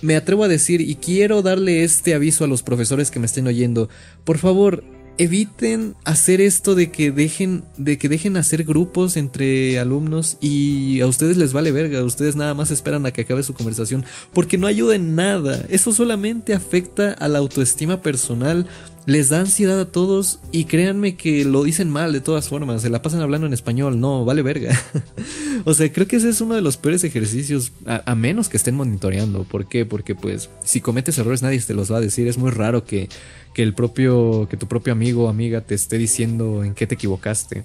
me 0.02 0.16
atrevo 0.16 0.44
a 0.44 0.48
decir 0.48 0.82
y 0.82 0.96
quiero 0.96 1.40
darle 1.40 1.82
este 1.82 2.14
aviso 2.14 2.44
a 2.44 2.48
los 2.48 2.62
profesores 2.62 3.10
que 3.10 3.20
me 3.20 3.26
estén 3.26 3.46
oyendo, 3.46 3.88
por 4.24 4.36
favor, 4.38 4.84
eviten 5.18 5.94
hacer 6.04 6.40
esto 6.40 6.74
de 6.74 6.90
que 6.90 7.10
dejen 7.10 7.64
de 7.76 7.98
que 7.98 8.08
dejen 8.08 8.36
hacer 8.36 8.64
grupos 8.64 9.16
entre 9.16 9.78
alumnos 9.78 10.36
y 10.40 11.00
a 11.00 11.06
ustedes 11.06 11.36
les 11.36 11.52
vale 11.52 11.72
verga, 11.72 12.02
ustedes 12.02 12.36
nada 12.36 12.54
más 12.54 12.70
esperan 12.70 13.06
a 13.06 13.12
que 13.12 13.22
acabe 13.22 13.42
su 13.42 13.54
conversación 13.54 14.04
porque 14.32 14.58
no 14.58 14.66
ayuda 14.66 14.94
en 14.94 15.14
nada. 15.14 15.64
Eso 15.68 15.92
solamente 15.92 16.54
afecta 16.54 17.12
a 17.12 17.28
la 17.28 17.38
autoestima 17.38 18.02
personal, 18.02 18.66
les 19.06 19.28
da 19.28 19.40
ansiedad 19.40 19.80
a 19.80 19.90
todos 19.90 20.40
y 20.50 20.64
créanme 20.64 21.16
que 21.16 21.44
lo 21.44 21.62
dicen 21.62 21.88
mal 21.88 22.12
de 22.12 22.20
todas 22.20 22.48
formas, 22.48 22.82
se 22.82 22.90
la 22.90 23.02
pasan 23.02 23.20
hablando 23.20 23.46
en 23.46 23.52
español, 23.52 24.00
no, 24.00 24.24
vale 24.24 24.42
verga. 24.42 24.78
o 25.64 25.72
sea, 25.74 25.90
creo 25.92 26.08
que 26.08 26.16
ese 26.16 26.28
es 26.28 26.40
uno 26.40 26.56
de 26.56 26.60
los 26.60 26.76
peores 26.76 27.04
ejercicios, 27.04 27.72
a, 27.86 28.14
menos 28.16 28.48
que 28.48 28.56
estén 28.56 28.74
monitoreando. 28.74 29.44
¿Por 29.44 29.68
qué? 29.68 29.86
Porque 29.86 30.14
pues 30.14 30.50
si 30.64 30.80
cometes 30.80 31.16
errores 31.18 31.42
nadie 31.42 31.60
te 31.60 31.74
los 31.74 31.90
va 31.90 31.98
a 31.98 32.00
decir, 32.00 32.26
es 32.26 32.36
muy 32.36 32.50
raro 32.50 32.84
que 32.84 33.08
que 33.56 33.62
el 33.62 33.72
propio, 33.72 34.46
que 34.50 34.58
tu 34.58 34.68
propio 34.68 34.92
amigo 34.92 35.24
o 35.24 35.28
amiga 35.30 35.62
te 35.62 35.74
esté 35.74 35.96
diciendo 35.96 36.62
en 36.62 36.74
qué 36.74 36.86
te 36.86 36.94
equivocaste. 36.94 37.64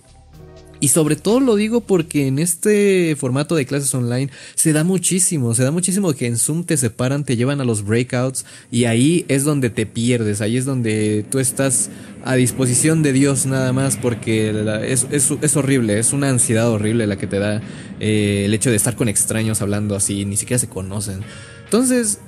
Y 0.79 0.87
sobre 0.87 1.17
todo 1.17 1.41
lo 1.41 1.57
digo 1.57 1.81
porque 1.81 2.27
en 2.27 2.39
este 2.39 3.13
formato 3.19 3.55
de 3.55 3.65
clases 3.65 3.93
online 3.93 4.31
se 4.55 4.71
da 4.71 4.85
muchísimo, 4.85 5.53
se 5.53 5.63
da 5.65 5.71
muchísimo 5.71 6.13
que 6.13 6.27
en 6.27 6.37
Zoom 6.37 6.63
te 6.63 6.77
separan, 6.77 7.25
te 7.25 7.35
llevan 7.35 7.59
a 7.59 7.65
los 7.65 7.83
breakouts 7.83 8.45
y 8.71 8.85
ahí 8.85 9.25
es 9.27 9.43
donde 9.43 9.69
te 9.69 9.85
pierdes, 9.85 10.39
ahí 10.39 10.55
es 10.55 10.63
donde 10.63 11.25
tú 11.29 11.39
estás 11.39 11.89
a 12.23 12.35
disposición 12.35 13.03
de 13.03 13.11
Dios 13.11 13.45
nada 13.45 13.73
más 13.73 13.97
porque 13.97 14.49
es, 14.87 15.05
es, 15.11 15.57
horrible, 15.57 15.99
es 15.99 16.13
una 16.13 16.29
ansiedad 16.29 16.69
horrible 16.69 17.05
la 17.05 17.17
que 17.17 17.27
te 17.27 17.37
da 17.37 17.61
eh, 17.99 18.43
el 18.45 18.53
hecho 18.53 18.69
de 18.69 18.77
estar 18.77 18.95
con 18.95 19.09
extraños 19.09 19.61
hablando 19.61 19.93
así, 19.97 20.23
ni 20.23 20.37
siquiera 20.37 20.57
se 20.57 20.69
conocen. 20.69 21.19
Entonces, 21.65 22.19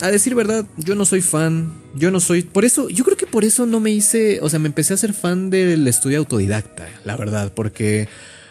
a 0.00 0.10
decir 0.10 0.34
verdad, 0.34 0.66
yo 0.76 0.94
no 0.94 1.04
soy 1.04 1.22
fan. 1.22 1.72
Yo 1.94 2.10
no 2.10 2.20
soy. 2.20 2.42
Por 2.42 2.64
eso, 2.64 2.88
yo 2.88 3.04
creo 3.04 3.16
que 3.16 3.26
por 3.26 3.44
eso 3.44 3.66
no 3.66 3.80
me 3.80 3.90
hice. 3.90 4.40
O 4.42 4.50
sea, 4.50 4.58
me 4.58 4.68
empecé 4.68 4.94
a 4.94 4.98
ser 4.98 5.14
fan 5.14 5.50
del 5.50 5.88
estudio 5.88 6.18
autodidacta, 6.18 6.86
la 7.04 7.16
verdad. 7.16 7.52
Porque 7.54 8.08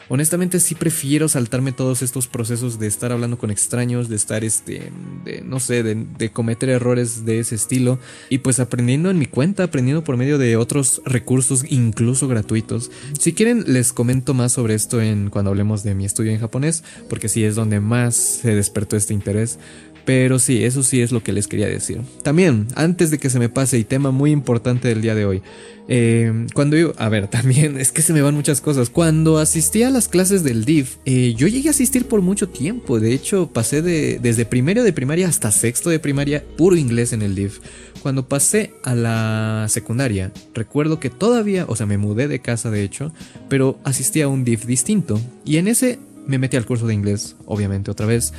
honestamente 0.08 0.60
sí 0.60 0.76
prefiero 0.76 1.28
saltarme 1.28 1.72
todos 1.72 2.02
estos 2.02 2.28
procesos 2.28 2.80
de 2.80 2.88
estar 2.88 3.12
hablando 3.12 3.38
con 3.38 3.52
extraños, 3.52 4.10
de 4.10 4.16
estar, 4.16 4.44
este. 4.44 4.92
De, 5.24 5.42
no 5.42 5.60
sé, 5.60 5.84
de, 5.84 5.94
de 6.18 6.32
cometer 6.32 6.70
errores 6.70 7.26
de 7.26 7.38
ese 7.38 7.54
estilo. 7.54 8.00
Y 8.30 8.40
pues 8.40 8.60
aprendiendo 8.60 9.12
en 9.12 9.20
mi 9.20 9.28
cuenta, 9.28 9.66
aprendiendo 9.66 10.04
por 10.04 10.18
medio 10.18 10.40
de 10.40 10.58
otros 10.58 11.04
recursos, 11.06 11.64
incluso 11.70 12.28
gratuitos. 12.28 12.90
Si 13.20 13.34
quieren, 13.34 13.66
les 13.68 13.94
comento 13.94 14.34
más 14.34 14.54
sobre 14.54 14.74
esto 14.74 15.00
en 15.00 15.30
cuando 15.30 15.52
hablemos 15.52 15.84
de 15.84 15.94
mi 15.94 16.06
estudio 16.06 16.32
en 16.32 16.40
japonés. 16.40 16.84
Porque 17.08 17.30
sí 17.30 17.44
es 17.44 17.54
donde 17.54 17.80
más 17.80 18.16
se 18.16 18.56
despertó 18.56 18.98
este 18.98 19.14
interés. 19.14 19.60
Pero 20.06 20.38
sí, 20.38 20.64
eso 20.64 20.84
sí 20.84 21.02
es 21.02 21.12
lo 21.12 21.24
que 21.24 21.34
les 21.34 21.48
quería 21.48 21.68
decir. 21.68 22.00
También, 22.22 22.68
antes 22.76 23.10
de 23.10 23.18
que 23.18 23.32
se 23.32 23.40
me 23.40 23.50
pase, 23.50 23.80
y 23.80 23.84
tema 23.84 24.12
muy 24.12 24.32
importante 24.32 24.88
del 24.88 25.02
día 25.02 25.16
de 25.16 25.26
hoy. 25.26 25.42
Eh, 25.88 26.48
cuando 26.54 26.78
yo, 26.78 26.94
a 26.98 27.10
ver, 27.10 27.28
también 27.30 27.80
es 27.80 27.92
que 27.92 28.04
se 28.04 28.14
me 28.14 28.22
van 28.22 28.36
muchas 28.36 28.62
cosas. 28.62 28.92
Cuando 28.92 29.40
asistí 29.40 29.82
a 29.84 29.90
las 29.90 30.08
clases 30.08 30.44
del 30.44 30.64
DIF, 30.64 30.98
eh, 31.06 31.34
yo 31.36 31.48
llegué 31.48 31.70
a 31.70 31.72
asistir 31.72 32.06
por 32.06 32.22
mucho 32.22 32.50
tiempo. 32.50 33.00
De 33.00 33.14
hecho, 33.14 33.50
pasé 33.52 33.82
de, 33.82 34.20
desde 34.22 34.46
primero 34.46 34.84
de 34.84 34.94
primaria 34.94 35.28
hasta 35.28 35.52
sexto 35.52 35.90
de 35.90 36.00
primaria, 36.00 36.44
puro 36.56 36.76
inglés 36.76 37.12
en 37.12 37.24
el 37.24 37.34
DIF. 37.34 37.60
Cuando 38.04 38.30
pasé 38.30 38.74
a 38.84 38.94
la 38.94 39.66
secundaria, 39.68 40.32
recuerdo 40.54 41.00
que 41.00 41.10
todavía, 41.10 41.66
o 41.68 41.76
sea, 41.76 41.88
me 41.88 41.98
mudé 41.98 42.28
de 42.28 42.40
casa 42.40 42.70
de 42.70 42.84
hecho, 42.84 43.12
pero 43.50 43.80
asistí 43.84 44.22
a 44.22 44.28
un 44.28 44.44
DIF 44.44 44.66
distinto. 44.66 45.20
Y 45.44 45.58
en 45.58 45.68
ese 45.68 45.98
me 46.28 46.38
metí 46.38 46.58
al 46.58 46.68
curso 46.68 46.86
de 46.86 46.94
inglés, 46.94 47.36
obviamente 47.46 47.90
otra 47.90 48.06
vez. 48.06 48.34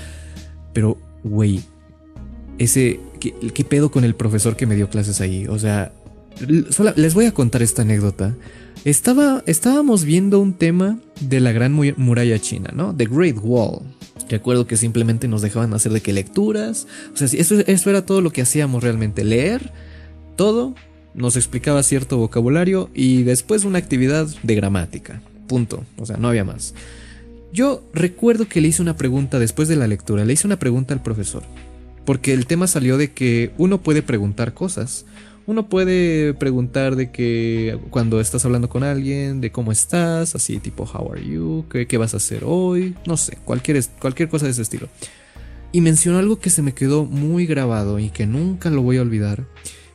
Pero 0.72 0.98
güey, 1.26 1.62
ese, 2.58 3.00
¿qué, 3.20 3.64
pedo 3.64 3.90
con 3.90 4.04
el 4.04 4.14
profesor 4.14 4.56
que 4.56 4.66
me 4.66 4.76
dio 4.76 4.88
clases 4.88 5.20
ahí? 5.20 5.46
O 5.46 5.58
sea, 5.58 5.92
les 6.96 7.14
voy 7.14 7.26
a 7.26 7.32
contar 7.32 7.62
esta 7.62 7.82
anécdota. 7.82 8.34
Estaba, 8.84 9.42
estábamos 9.46 10.04
viendo 10.04 10.40
un 10.40 10.54
tema 10.54 10.98
de 11.20 11.40
la 11.40 11.52
gran 11.52 11.72
muralla 11.72 12.38
china, 12.38 12.70
¿no? 12.74 12.94
The 12.94 13.06
Great 13.06 13.36
Wall. 13.42 13.80
Recuerdo 14.28 14.66
que 14.66 14.76
simplemente 14.76 15.28
nos 15.28 15.42
dejaban 15.42 15.74
hacer 15.74 15.92
de 15.92 16.00
que 16.00 16.12
lecturas. 16.12 16.86
O 17.12 17.16
sea, 17.16 17.26
eso, 17.26 17.56
eso 17.66 17.90
era 17.90 18.06
todo 18.06 18.20
lo 18.20 18.30
que 18.30 18.42
hacíamos 18.42 18.82
realmente. 18.82 19.24
Leer 19.24 19.72
todo, 20.36 20.74
nos 21.14 21.36
explicaba 21.36 21.82
cierto 21.82 22.18
vocabulario 22.18 22.90
y 22.94 23.22
después 23.22 23.64
una 23.64 23.78
actividad 23.78 24.26
de 24.42 24.54
gramática. 24.54 25.20
Punto. 25.46 25.84
O 25.98 26.06
sea, 26.06 26.16
no 26.16 26.28
había 26.28 26.44
más. 26.44 26.74
Yo 27.56 27.82
recuerdo 27.94 28.46
que 28.46 28.60
le 28.60 28.68
hice 28.68 28.82
una 28.82 28.98
pregunta 28.98 29.38
después 29.38 29.66
de 29.66 29.76
la 29.76 29.86
lectura, 29.86 30.26
le 30.26 30.34
hice 30.34 30.46
una 30.46 30.58
pregunta 30.58 30.92
al 30.92 31.02
profesor, 31.02 31.42
porque 32.04 32.34
el 32.34 32.44
tema 32.44 32.66
salió 32.66 32.98
de 32.98 33.12
que 33.12 33.50
uno 33.56 33.80
puede 33.80 34.02
preguntar 34.02 34.52
cosas. 34.52 35.06
Uno 35.46 35.66
puede 35.66 36.34
preguntar 36.34 36.96
de 36.96 37.10
que 37.10 37.78
cuando 37.88 38.20
estás 38.20 38.44
hablando 38.44 38.68
con 38.68 38.82
alguien, 38.82 39.40
de 39.40 39.52
cómo 39.52 39.72
estás, 39.72 40.34
así 40.34 40.58
tipo 40.58 40.84
how 40.84 41.10
are 41.12 41.26
you, 41.26 41.64
qué, 41.70 41.96
vas 41.96 42.12
a 42.12 42.18
hacer 42.18 42.42
hoy, 42.44 42.94
no 43.06 43.16
sé, 43.16 43.38
cualquier, 43.42 43.82
cualquier 44.00 44.28
cosa 44.28 44.44
de 44.44 44.50
ese 44.50 44.60
estilo. 44.60 44.88
Y 45.72 45.80
mencionó 45.80 46.18
algo 46.18 46.38
que 46.38 46.50
se 46.50 46.60
me 46.60 46.74
quedó 46.74 47.06
muy 47.06 47.46
grabado 47.46 47.98
y 47.98 48.10
que 48.10 48.26
nunca 48.26 48.68
lo 48.68 48.82
voy 48.82 48.98
a 48.98 49.02
olvidar, 49.02 49.46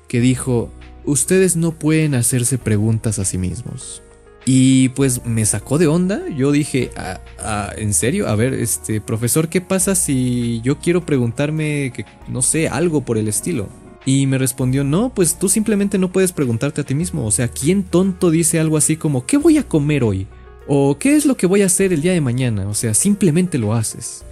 que 0.07 0.19
dijo, 0.19 0.71
ustedes 1.05 1.55
no 1.57 1.77
pueden 1.77 2.15
hacerse 2.15 2.57
preguntas 2.57 3.19
a 3.19 3.25
sí 3.25 3.37
mismos. 3.37 4.01
Y 4.45 4.89
pues 4.89 5.25
me 5.25 5.45
sacó 5.45 5.77
de 5.77 5.87
onda. 5.87 6.27
Yo 6.29 6.51
dije, 6.51 6.91
ah, 6.97 7.19
ah, 7.39 7.71
¿en 7.77 7.93
serio? 7.93 8.27
A 8.27 8.35
ver, 8.35 8.53
este, 8.53 8.99
profesor, 9.01 9.49
¿qué 9.49 9.61
pasa 9.61 9.95
si 9.95 10.61
yo 10.61 10.79
quiero 10.79 11.05
preguntarme, 11.05 11.91
que, 11.93 12.05
no 12.27 12.41
sé, 12.41 12.67
algo 12.67 13.01
por 13.01 13.17
el 13.17 13.27
estilo? 13.27 13.69
Y 14.05 14.25
me 14.25 14.39
respondió, 14.39 14.83
no, 14.83 15.13
pues 15.13 15.37
tú 15.37 15.47
simplemente 15.47 15.99
no 15.99 16.11
puedes 16.11 16.31
preguntarte 16.31 16.81
a 16.81 16.83
ti 16.83 16.95
mismo. 16.95 17.25
O 17.25 17.31
sea, 17.31 17.47
¿quién 17.47 17.83
tonto 17.83 18.31
dice 18.31 18.59
algo 18.59 18.77
así 18.77 18.97
como, 18.97 19.25
¿qué 19.25 19.37
voy 19.37 19.57
a 19.59 19.67
comer 19.67 20.03
hoy? 20.03 20.27
O 20.67 20.97
¿qué 20.97 21.15
es 21.15 21.25
lo 21.25 21.37
que 21.37 21.45
voy 21.45 21.61
a 21.61 21.67
hacer 21.67 21.93
el 21.93 22.01
día 22.01 22.13
de 22.13 22.21
mañana? 22.21 22.67
O 22.67 22.73
sea, 22.73 22.93
simplemente 22.93 23.57
lo 23.57 23.73
haces. 23.73 24.23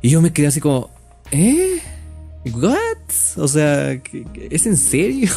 Y 0.00 0.10
yo 0.10 0.20
me 0.20 0.32
quedé 0.32 0.46
así 0.46 0.60
como, 0.60 0.90
¿eh? 1.32 1.80
¿What? 2.52 3.36
O 3.36 3.48
sea, 3.48 4.00
¿es 4.50 4.66
en 4.66 4.76
serio? 4.76 5.30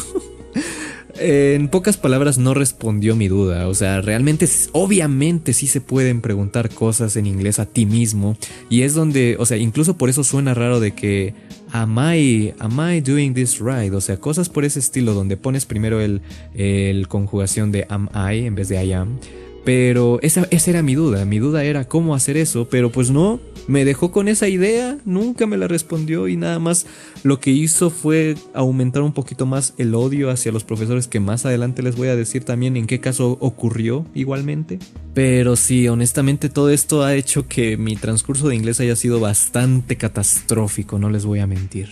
en 1.16 1.68
pocas 1.68 1.96
palabras 1.96 2.38
no 2.38 2.54
respondió 2.54 3.16
mi 3.16 3.28
duda. 3.28 3.68
O 3.68 3.74
sea, 3.74 4.00
realmente, 4.00 4.48
obviamente 4.72 5.52
sí 5.52 5.66
se 5.66 5.80
pueden 5.80 6.20
preguntar 6.20 6.70
cosas 6.70 7.16
en 7.16 7.26
inglés 7.26 7.58
a 7.58 7.66
ti 7.66 7.86
mismo. 7.86 8.36
Y 8.68 8.82
es 8.82 8.94
donde, 8.94 9.36
o 9.38 9.46
sea, 9.46 9.56
incluso 9.56 9.96
por 9.96 10.08
eso 10.08 10.24
suena 10.24 10.54
raro 10.54 10.80
de 10.80 10.92
que, 10.92 11.34
am 11.72 11.98
I, 11.98 12.54
am 12.58 12.78
I 12.80 13.00
doing 13.00 13.34
this 13.34 13.60
right? 13.60 13.92
O 13.92 14.00
sea, 14.00 14.18
cosas 14.18 14.48
por 14.48 14.64
ese 14.64 14.78
estilo 14.78 15.14
donde 15.14 15.36
pones 15.36 15.66
primero 15.66 16.00
el, 16.00 16.22
el 16.54 17.08
conjugación 17.08 17.72
de 17.72 17.86
am 17.88 18.08
I 18.14 18.46
en 18.46 18.54
vez 18.54 18.68
de 18.68 18.84
I 18.84 18.92
am. 18.92 19.18
Pero 19.64 20.18
esa, 20.22 20.48
esa 20.50 20.70
era 20.70 20.82
mi 20.82 20.94
duda. 20.94 21.24
Mi 21.24 21.38
duda 21.38 21.64
era 21.64 21.84
cómo 21.84 22.14
hacer 22.14 22.36
eso, 22.36 22.68
pero 22.70 22.90
pues 22.90 23.10
no, 23.10 23.40
me 23.70 23.84
dejó 23.84 24.10
con 24.10 24.26
esa 24.26 24.48
idea, 24.48 24.98
nunca 25.04 25.46
me 25.46 25.56
la 25.56 25.68
respondió 25.68 26.26
y 26.26 26.36
nada 26.36 26.58
más 26.58 26.86
lo 27.22 27.38
que 27.38 27.52
hizo 27.52 27.90
fue 27.90 28.34
aumentar 28.52 29.02
un 29.02 29.12
poquito 29.12 29.46
más 29.46 29.74
el 29.78 29.94
odio 29.94 30.28
hacia 30.28 30.50
los 30.50 30.64
profesores 30.64 31.06
que 31.06 31.20
más 31.20 31.46
adelante 31.46 31.80
les 31.80 31.94
voy 31.94 32.08
a 32.08 32.16
decir 32.16 32.42
también 32.42 32.76
en 32.76 32.88
qué 32.88 32.98
caso 32.98 33.38
ocurrió 33.40 34.04
igualmente. 34.12 34.80
Pero 35.14 35.54
sí, 35.54 35.86
honestamente 35.86 36.48
todo 36.48 36.70
esto 36.70 37.04
ha 37.04 37.14
hecho 37.14 37.46
que 37.46 37.76
mi 37.76 37.94
transcurso 37.94 38.48
de 38.48 38.56
inglés 38.56 38.80
haya 38.80 38.96
sido 38.96 39.20
bastante 39.20 39.96
catastrófico, 39.96 40.98
no 40.98 41.08
les 41.08 41.24
voy 41.24 41.38
a 41.38 41.46
mentir. 41.46 41.90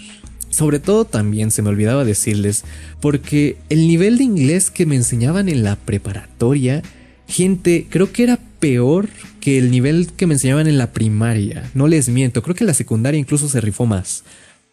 Sobre 0.50 0.80
todo 0.80 1.04
también 1.04 1.52
se 1.52 1.62
me 1.62 1.68
olvidaba 1.68 2.04
decirles, 2.04 2.64
porque 3.00 3.56
el 3.68 3.86
nivel 3.86 4.18
de 4.18 4.24
inglés 4.24 4.72
que 4.72 4.84
me 4.84 4.96
enseñaban 4.96 5.48
en 5.48 5.62
la 5.62 5.76
preparatoria, 5.76 6.82
gente, 7.28 7.86
creo 7.88 8.10
que 8.10 8.24
era 8.24 8.40
peor 8.58 9.08
que 9.40 9.58
el 9.58 9.70
nivel 9.70 10.08
que 10.16 10.26
me 10.26 10.34
enseñaban 10.34 10.66
en 10.66 10.78
la 10.78 10.92
primaria. 10.92 11.70
No 11.74 11.88
les 11.88 12.08
miento, 12.08 12.42
creo 12.42 12.54
que 12.54 12.64
la 12.64 12.74
secundaria 12.74 13.18
incluso 13.18 13.48
se 13.48 13.60
rifó 13.60 13.86
más. 13.86 14.24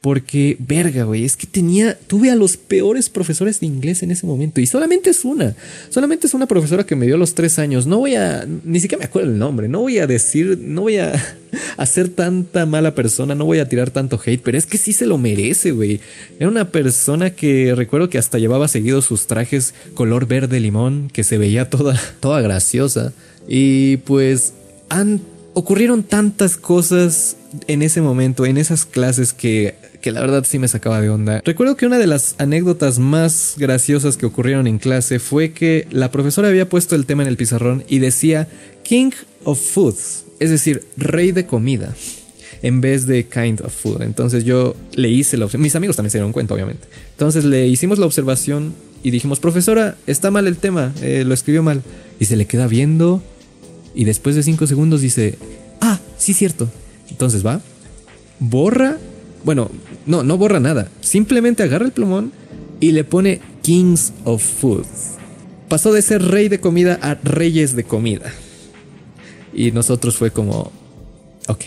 Porque, 0.05 0.55
verga, 0.59 1.03
güey, 1.03 1.25
es 1.25 1.35
que 1.35 1.47
tenía, 1.47 1.97
tuve 1.97 2.29
a 2.29 2.35
los 2.35 2.57
peores 2.57 3.09
profesores 3.09 3.59
de 3.59 3.65
inglés 3.65 4.03
en 4.03 4.11
ese 4.11 4.27
momento. 4.27 4.61
Y 4.61 4.67
solamente 4.67 5.09
es 5.09 5.25
una, 5.25 5.55
solamente 5.89 6.27
es 6.27 6.35
una 6.35 6.45
profesora 6.45 6.85
que 6.85 6.95
me 6.95 7.07
dio 7.07 7.17
los 7.17 7.33
tres 7.33 7.57
años. 7.57 7.87
No 7.87 7.97
voy 7.97 8.13
a, 8.13 8.45
ni 8.45 8.79
siquiera 8.79 8.99
me 8.99 9.05
acuerdo 9.05 9.31
el 9.31 9.39
nombre, 9.39 9.67
no 9.67 9.79
voy 9.79 9.97
a 9.97 10.05
decir, 10.05 10.59
no 10.61 10.81
voy 10.81 10.97
a 10.97 11.13
hacer 11.77 12.09
tanta 12.09 12.67
mala 12.67 12.93
persona, 12.93 13.33
no 13.33 13.45
voy 13.45 13.57
a 13.57 13.67
tirar 13.67 13.89
tanto 13.89 14.21
hate, 14.23 14.43
pero 14.43 14.59
es 14.59 14.67
que 14.67 14.77
sí 14.77 14.93
se 14.93 15.07
lo 15.07 15.17
merece, 15.17 15.71
güey. 15.71 15.99
Era 16.39 16.49
una 16.49 16.69
persona 16.69 17.31
que 17.31 17.73
recuerdo 17.73 18.07
que 18.07 18.19
hasta 18.19 18.37
llevaba 18.37 18.67
seguido 18.67 19.01
sus 19.01 19.25
trajes 19.25 19.73
color 19.95 20.27
verde 20.27 20.59
limón, 20.59 21.09
que 21.11 21.23
se 21.23 21.39
veía 21.39 21.71
toda, 21.71 21.99
toda 22.19 22.41
graciosa. 22.41 23.11
Y 23.47 23.97
pues 23.97 24.53
han 24.89 25.21
ocurrieron 25.55 26.03
tantas 26.03 26.58
cosas 26.58 27.38
en 27.67 27.81
ese 27.81 28.01
momento, 28.01 28.45
en 28.45 28.58
esas 28.58 28.86
clases 28.86 29.31
que, 29.31 29.75
que 30.01 30.12
la 30.12 30.19
verdad 30.19 30.43
sí 30.45 30.60
me 30.60 30.67
sacaba 30.67 30.99
de 30.99 31.10
onda. 31.10 31.41
Recuerdo 31.45 31.77
que 31.77 31.86
una 31.86 31.97
de 31.97 32.08
las 32.08 32.36
anécdotas 32.38 32.99
más 32.99 33.55
graciosas 33.58 34.17
que 34.17 34.25
ocurrieron 34.25 34.67
en 34.67 34.79
clase 34.79 35.17
fue 35.17 35.53
que 35.53 35.88
la 35.91 36.12
profesora 36.12 36.49
había 36.49 36.67
puesto 36.67 36.93
el 36.95 37.05
tema 37.05 37.23
en 37.23 37.29
el 37.29 37.38
pizarrón 37.38 37.86
y 37.88 37.99
decía 37.99 38.49
King 38.84 39.12
of 39.45 39.58
Foods, 39.58 40.25
es 40.39 40.49
decir, 40.49 40.84
rey 40.97 41.31
de 41.31 41.45
comida 41.45 41.95
en 42.62 42.81
vez 42.81 43.05
de 43.05 43.25
kind 43.25 43.62
of 43.62 43.73
food. 43.73 44.01
Entonces 44.01 44.43
yo 44.43 44.75
le 44.93 45.10
hice 45.10 45.38
la 45.38 45.45
observación. 45.45 45.62
Mis 45.62 45.75
amigos 45.75 45.95
también 45.95 46.12
se 46.12 46.17
dieron 46.17 46.34
cuenta, 46.34 46.53
obviamente. 46.53 46.88
Entonces 47.12 47.45
le 47.45 47.67
hicimos 47.67 47.97
la 47.97 48.05
observación 48.05 48.73
y 49.03 49.12
dijimos, 49.12 49.39
profesora, 49.39 49.95
está 50.05 50.31
mal 50.31 50.47
el 50.47 50.58
tema, 50.58 50.91
eh, 51.01 51.23
lo 51.25 51.34
escribió 51.34 51.63
mal. 51.63 51.81
Y 52.19 52.25
se 52.25 52.36
le 52.36 52.45
queda 52.45 52.67
viendo 52.67 53.21
y 53.95 54.03
después 54.03 54.36
de 54.36 54.43
5 54.43 54.67
segundos 54.67 55.01
dice, 55.01 55.38
ah, 55.81 55.99
sí, 56.17 56.34
cierto. 56.34 56.69
Entonces 57.10 57.45
va, 57.45 57.62
borra, 58.39 58.97
bueno, 59.43 59.71
no, 60.05 60.23
no 60.23 60.38
borra 60.38 60.60
nada. 60.60 60.89
Simplemente 61.01 61.63
agarra 61.63 61.86
el 61.86 61.91
plumón 61.91 62.31
y 62.79 62.91
le 62.91 63.03
pone 63.03 63.41
Kings 63.62 64.13
of 64.25 64.43
Food. 64.43 64.86
Pasó 65.69 65.93
de 65.93 66.01
ser 66.01 66.21
rey 66.21 66.49
de 66.49 66.60
comida 66.60 66.99
a 67.01 67.15
reyes 67.15 67.75
de 67.75 67.86
comida. 67.86 68.31
Y 69.53 69.71
nosotros 69.71 70.17
fue 70.17 70.31
como, 70.31 70.71
ok, 71.47 71.62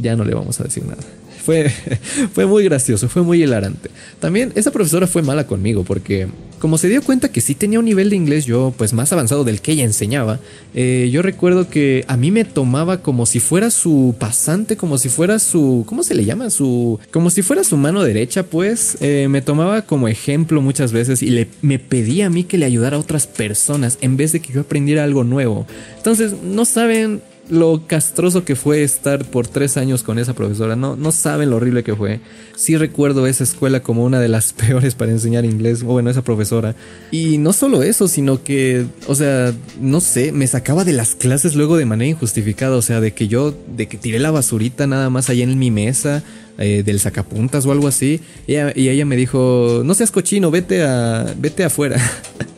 ya 0.00 0.14
no 0.14 0.24
le 0.24 0.34
vamos 0.34 0.60
a 0.60 0.64
decir 0.64 0.84
nada. 0.84 1.02
Fue, 1.46 1.70
fue 2.34 2.44
muy 2.44 2.64
gracioso, 2.64 3.08
fue 3.08 3.22
muy 3.22 3.40
hilarante. 3.40 3.88
También 4.18 4.50
esa 4.56 4.72
profesora 4.72 5.06
fue 5.06 5.22
mala 5.22 5.46
conmigo 5.46 5.84
porque 5.84 6.26
como 6.58 6.76
se 6.76 6.88
dio 6.88 7.02
cuenta 7.02 7.30
que 7.30 7.40
sí 7.40 7.54
tenía 7.54 7.78
un 7.78 7.84
nivel 7.84 8.10
de 8.10 8.16
inglés 8.16 8.46
yo 8.46 8.74
pues 8.76 8.92
más 8.92 9.12
avanzado 9.12 9.44
del 9.44 9.60
que 9.60 9.70
ella 9.70 9.84
enseñaba, 9.84 10.40
eh, 10.74 11.08
yo 11.12 11.22
recuerdo 11.22 11.68
que 11.68 12.04
a 12.08 12.16
mí 12.16 12.32
me 12.32 12.44
tomaba 12.44 13.00
como 13.00 13.26
si 13.26 13.38
fuera 13.38 13.70
su 13.70 14.16
pasante, 14.18 14.76
como 14.76 14.98
si 14.98 15.08
fuera 15.08 15.38
su, 15.38 15.84
¿cómo 15.86 16.02
se 16.02 16.16
le 16.16 16.24
llama? 16.24 16.50
Su, 16.50 16.98
como 17.12 17.30
si 17.30 17.42
fuera 17.42 17.62
su 17.62 17.76
mano 17.76 18.02
derecha 18.02 18.42
pues, 18.42 18.96
eh, 19.00 19.28
me 19.30 19.40
tomaba 19.40 19.82
como 19.82 20.08
ejemplo 20.08 20.60
muchas 20.60 20.90
veces 20.90 21.22
y 21.22 21.30
le, 21.30 21.46
me 21.62 21.78
pedía 21.78 22.26
a 22.26 22.30
mí 22.30 22.42
que 22.42 22.58
le 22.58 22.66
ayudara 22.66 22.96
a 22.96 23.00
otras 23.00 23.28
personas 23.28 23.98
en 24.00 24.16
vez 24.16 24.32
de 24.32 24.40
que 24.40 24.52
yo 24.52 24.62
aprendiera 24.62 25.04
algo 25.04 25.22
nuevo. 25.22 25.64
Entonces, 25.96 26.34
no 26.42 26.64
saben 26.64 27.20
lo 27.48 27.82
castroso 27.86 28.44
que 28.44 28.56
fue 28.56 28.82
estar 28.82 29.24
por 29.24 29.46
tres 29.46 29.76
años 29.76 30.02
con 30.02 30.18
esa 30.18 30.34
profesora. 30.34 30.76
No, 30.76 30.96
no 30.96 31.12
saben 31.12 31.50
lo 31.50 31.56
horrible 31.56 31.84
que 31.84 31.94
fue. 31.94 32.20
Sí 32.56 32.76
recuerdo 32.76 33.26
esa 33.26 33.44
escuela 33.44 33.80
como 33.80 34.04
una 34.04 34.20
de 34.20 34.28
las 34.28 34.52
peores 34.52 34.94
para 34.94 35.12
enseñar 35.12 35.44
inglés. 35.44 35.82
O 35.82 35.86
bueno, 35.86 36.10
esa 36.10 36.22
profesora. 36.22 36.74
Y 37.10 37.38
no 37.38 37.52
solo 37.52 37.82
eso, 37.82 38.08
sino 38.08 38.42
que, 38.42 38.86
o 39.06 39.14
sea, 39.14 39.52
no 39.80 40.00
sé, 40.00 40.32
me 40.32 40.46
sacaba 40.46 40.84
de 40.84 40.92
las 40.92 41.14
clases 41.14 41.54
luego 41.54 41.76
de 41.76 41.86
manera 41.86 42.10
injustificada. 42.10 42.76
O 42.76 42.82
sea, 42.82 43.00
de 43.00 43.12
que 43.12 43.28
yo, 43.28 43.54
de 43.76 43.86
que 43.88 43.96
tiré 43.96 44.18
la 44.18 44.30
basurita 44.30 44.86
nada 44.86 45.10
más 45.10 45.30
allá 45.30 45.44
en 45.44 45.58
mi 45.58 45.70
mesa. 45.70 46.22
Eh, 46.58 46.82
del 46.82 47.00
sacapuntas 47.00 47.66
o 47.66 47.72
algo 47.72 47.86
así. 47.86 48.22
Y 48.46 48.54
ella, 48.54 48.72
y 48.74 48.88
ella 48.88 49.04
me 49.04 49.14
dijo, 49.16 49.82
no 49.84 49.92
seas 49.92 50.10
cochino, 50.10 50.50
vete 50.50 50.84
a, 50.84 51.34
vete 51.36 51.64
afuera. 51.64 52.00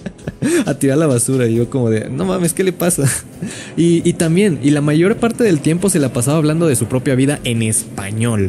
a 0.66 0.74
tirar 0.74 0.98
la 0.98 1.06
basura. 1.06 1.46
Y 1.46 1.54
yo 1.54 1.70
como 1.70 1.90
de, 1.90 2.08
no 2.10 2.24
mames, 2.24 2.52
¿qué 2.52 2.64
le 2.64 2.72
pasa? 2.72 3.04
Y, 3.76 4.08
y 4.08 4.14
también, 4.14 4.58
y 4.62 4.70
la 4.70 4.80
mayor 4.80 5.16
parte 5.16 5.44
del 5.44 5.60
tiempo 5.60 5.88
se 5.88 6.00
la 6.00 6.12
pasaba 6.12 6.38
hablando 6.38 6.66
de 6.66 6.74
su 6.74 6.86
propia 6.86 7.14
vida 7.14 7.38
en 7.44 7.62
español. 7.62 8.48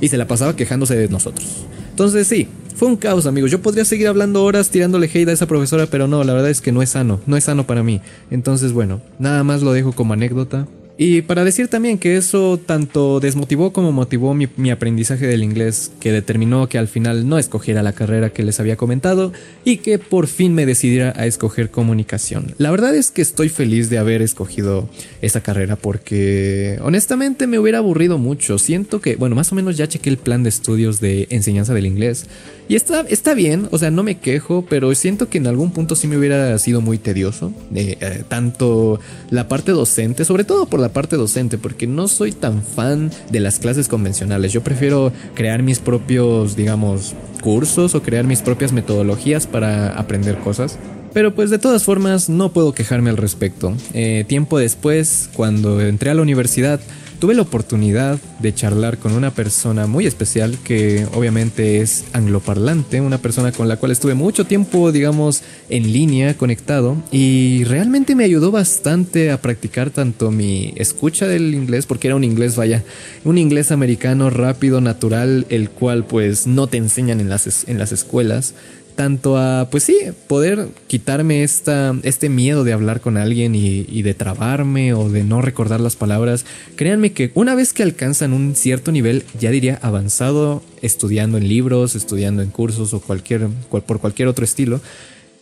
Y 0.00 0.08
se 0.08 0.18
la 0.18 0.26
pasaba 0.26 0.54
quejándose 0.54 0.94
de 0.94 1.08
nosotros. 1.08 1.64
Entonces 1.90 2.26
sí, 2.26 2.46
fue 2.78 2.86
un 2.86 2.96
caos, 2.96 3.26
amigos. 3.26 3.50
Yo 3.50 3.60
podría 3.60 3.84
seguir 3.84 4.06
hablando 4.06 4.44
horas 4.44 4.70
tirándole 4.70 5.10
hate 5.12 5.28
a 5.28 5.32
esa 5.32 5.46
profesora, 5.46 5.86
pero 5.86 6.06
no, 6.06 6.22
la 6.22 6.32
verdad 6.32 6.48
es 6.48 6.60
que 6.60 6.70
no 6.70 6.80
es 6.80 6.90
sano, 6.90 7.20
no 7.26 7.36
es 7.36 7.42
sano 7.42 7.66
para 7.66 7.82
mí. 7.82 8.00
Entonces, 8.30 8.72
bueno, 8.72 9.00
nada 9.18 9.42
más 9.42 9.62
lo 9.62 9.72
dejo 9.72 9.90
como 9.90 10.12
anécdota. 10.12 10.68
Y 11.00 11.22
para 11.22 11.44
decir 11.44 11.68
también 11.68 11.96
que 11.96 12.16
eso 12.16 12.58
tanto 12.58 13.20
desmotivó 13.20 13.72
como 13.72 13.92
motivó 13.92 14.34
mi, 14.34 14.70
aprendizaje 14.72 15.28
del 15.28 15.44
inglés, 15.44 15.92
que 16.00 16.10
determinó 16.10 16.68
que 16.68 16.76
al 16.76 16.88
final 16.88 17.28
no 17.28 17.38
escogiera 17.38 17.84
la 17.84 17.92
carrera 17.92 18.30
que 18.30 18.42
les 18.42 18.58
había 18.58 18.76
comentado 18.76 19.32
y 19.64 19.76
que 19.76 20.00
por 20.00 20.26
fin 20.26 20.54
me 20.54 20.66
decidiera 20.66 21.14
a 21.16 21.26
escoger 21.26 21.70
comunicación. 21.70 22.52
La 22.58 22.72
verdad 22.72 22.96
es 22.96 23.12
que 23.12 23.22
estoy 23.22 23.48
feliz 23.48 23.90
de 23.90 23.98
haber 23.98 24.22
escogido 24.22 24.90
esa 25.22 25.40
carrera 25.40 25.76
porque 25.76 26.80
honestamente 26.82 27.46
me 27.46 27.60
hubiera 27.60 27.78
aburrido 27.78 28.18
mucho. 28.18 28.58
Siento 28.58 29.00
que, 29.00 29.14
bueno, 29.14 29.36
más 29.36 29.52
o 29.52 29.54
menos 29.54 29.76
ya 29.76 29.86
chequé 29.86 30.10
el 30.10 30.18
plan 30.18 30.42
de 30.42 30.48
estudios 30.48 30.98
de 30.98 31.28
enseñanza 31.30 31.74
del 31.74 31.86
inglés 31.86 32.26
y 32.68 32.76
está, 32.76 33.00
está 33.08 33.32
bien, 33.32 33.68
o 33.70 33.78
sea, 33.78 33.90
no 33.90 34.02
me 34.02 34.18
quejo, 34.18 34.64
pero 34.68 34.94
siento 34.94 35.28
que 35.28 35.38
en 35.38 35.46
algún 35.46 35.70
punto 35.70 35.96
sí 35.96 36.06
me 36.06 36.18
hubiera 36.18 36.58
sido 36.58 36.82
muy 36.82 36.98
tedioso. 36.98 37.50
Eh, 37.74 38.24
tanto 38.28 39.00
la 39.30 39.48
parte 39.48 39.72
docente, 39.72 40.26
sobre 40.26 40.44
todo 40.44 40.66
por 40.66 40.78
la 40.78 40.90
parte 40.90 41.16
docente, 41.16 41.56
porque 41.56 41.86
no 41.86 42.08
soy 42.08 42.32
tan 42.32 42.62
fan 42.62 43.10
de 43.30 43.40
las 43.40 43.58
clases 43.58 43.88
convencionales. 43.88 44.52
Yo 44.52 44.62
prefiero 44.62 45.12
crear 45.34 45.62
mis 45.62 45.78
propios, 45.78 46.56
digamos, 46.56 47.14
cursos 47.40 47.94
o 47.94 48.02
crear 48.02 48.26
mis 48.26 48.42
propias 48.42 48.72
metodologías 48.72 49.46
para 49.46 49.98
aprender 49.98 50.36
cosas. 50.38 50.78
Pero 51.14 51.34
pues 51.34 51.48
de 51.48 51.58
todas 51.58 51.84
formas 51.84 52.28
no 52.28 52.52
puedo 52.52 52.74
quejarme 52.74 53.08
al 53.08 53.16
respecto. 53.16 53.74
Eh, 53.94 54.24
tiempo 54.28 54.58
después, 54.58 55.30
cuando 55.32 55.80
entré 55.80 56.10
a 56.10 56.14
la 56.14 56.22
universidad, 56.22 56.80
tuve 57.18 57.34
la 57.34 57.42
oportunidad 57.42 58.18
de 58.38 58.54
charlar 58.54 58.98
con 58.98 59.12
una 59.12 59.32
persona 59.32 59.86
muy 59.86 60.06
especial 60.06 60.56
que 60.62 61.06
obviamente 61.14 61.80
es 61.80 62.04
angloparlante, 62.12 63.00
una 63.00 63.18
persona 63.18 63.52
con 63.52 63.66
la 63.68 63.76
cual 63.76 63.92
estuve 63.92 64.14
mucho 64.14 64.44
tiempo, 64.44 64.92
digamos, 64.92 65.42
en 65.68 65.92
línea, 65.92 66.36
conectado, 66.36 66.96
y 67.10 67.64
realmente 67.64 68.14
me 68.14 68.24
ayudó 68.24 68.50
bastante 68.50 69.30
a 69.30 69.40
practicar 69.42 69.90
tanto 69.90 70.30
mi 70.30 70.72
escucha 70.76 71.26
del 71.26 71.54
inglés, 71.54 71.86
porque 71.86 72.08
era 72.08 72.16
un 72.16 72.24
inglés, 72.24 72.56
vaya, 72.56 72.84
un 73.24 73.38
inglés 73.38 73.72
americano 73.72 74.30
rápido, 74.30 74.80
natural, 74.80 75.46
el 75.48 75.70
cual 75.70 76.04
pues 76.04 76.46
no 76.46 76.68
te 76.68 76.76
enseñan 76.76 77.20
en 77.20 77.28
las, 77.28 77.68
en 77.68 77.78
las 77.78 77.92
escuelas, 77.92 78.54
tanto 78.98 79.38
a, 79.38 79.68
pues 79.70 79.84
sí, 79.84 79.96
poder 80.26 80.70
quitarme 80.88 81.44
esta, 81.44 81.94
este 82.02 82.28
miedo 82.28 82.64
de 82.64 82.72
hablar 82.72 83.00
con 83.00 83.16
alguien 83.16 83.54
y, 83.54 84.02
de 84.02 84.12
trabarme 84.12 84.92
o 84.92 85.08
de 85.08 85.22
no 85.22 85.40
recordar 85.40 85.78
las 85.78 85.94
palabras. 85.94 86.44
Créanme 86.74 87.12
que 87.12 87.30
una 87.36 87.54
vez 87.54 87.72
que 87.72 87.84
alcanzan 87.84 88.32
un 88.32 88.56
cierto 88.56 88.90
nivel, 88.90 89.22
ya 89.38 89.52
diría 89.52 89.78
avanzado, 89.82 90.64
estudiando 90.82 91.38
en 91.38 91.46
libros, 91.46 91.94
estudiando 91.94 92.42
en 92.42 92.50
cursos 92.50 92.92
o 92.92 93.00
cualquier, 93.00 93.46
por 93.70 94.00
cualquier 94.00 94.26
otro 94.26 94.44
estilo, 94.44 94.80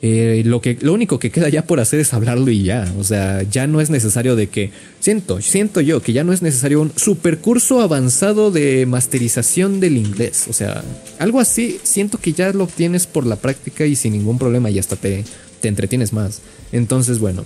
eh, 0.03 0.43
lo, 0.45 0.61
que, 0.61 0.77
lo 0.81 0.93
único 0.93 1.19
que 1.19 1.31
queda 1.31 1.49
ya 1.49 1.65
por 1.65 1.81
hacer 1.81 2.01
es 2.01 2.13
hablarlo 2.13 2.51
y 2.51 2.63
ya. 2.63 2.93
O 2.99 3.05
sea, 3.05 3.43
ya 3.43 3.67
no 3.67 3.81
es 3.81 3.91
necesario 3.91 4.37
de 4.37 4.49
que. 4.49 4.71
Siento, 5.01 5.41
siento 5.41 5.81
yo 5.81 6.03
que 6.03 6.13
ya 6.13 6.25
no 6.25 6.33
es 6.33 6.43
necesario 6.43 6.81
un 6.81 6.93
supercurso 6.97 7.81
avanzado 7.81 8.51
de 8.51 8.87
masterización 8.87 9.81
del 9.81 9.97
inglés. 9.97 10.47
O 10.49 10.53
sea, 10.53 10.83
algo 11.19 11.41
así, 11.41 11.79
siento 11.83 12.19
que 12.19 12.33
ya 12.33 12.53
lo 12.53 12.65
obtienes 12.65 13.07
por 13.07 13.25
la 13.25 13.37
práctica 13.37 13.87
y 13.87 13.97
sin 13.97 14.13
ningún 14.13 14.39
problema 14.39 14.71
y 14.71 14.79
hasta 14.79 14.97
te, 14.97 15.25
te 15.61 15.69
entretienes 15.69 16.13
más. 16.13 16.41
Entonces, 16.73 17.19
bueno, 17.19 17.45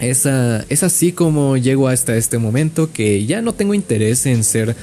es, 0.00 0.26
es 0.68 0.82
así 0.82 1.12
como 1.12 1.56
llego 1.56 1.88
hasta 1.88 2.16
este 2.16 2.38
momento 2.38 2.90
que 2.92 3.26
ya 3.26 3.42
no 3.42 3.52
tengo 3.52 3.74
interés 3.74 4.26
en 4.26 4.42
ser 4.42 4.74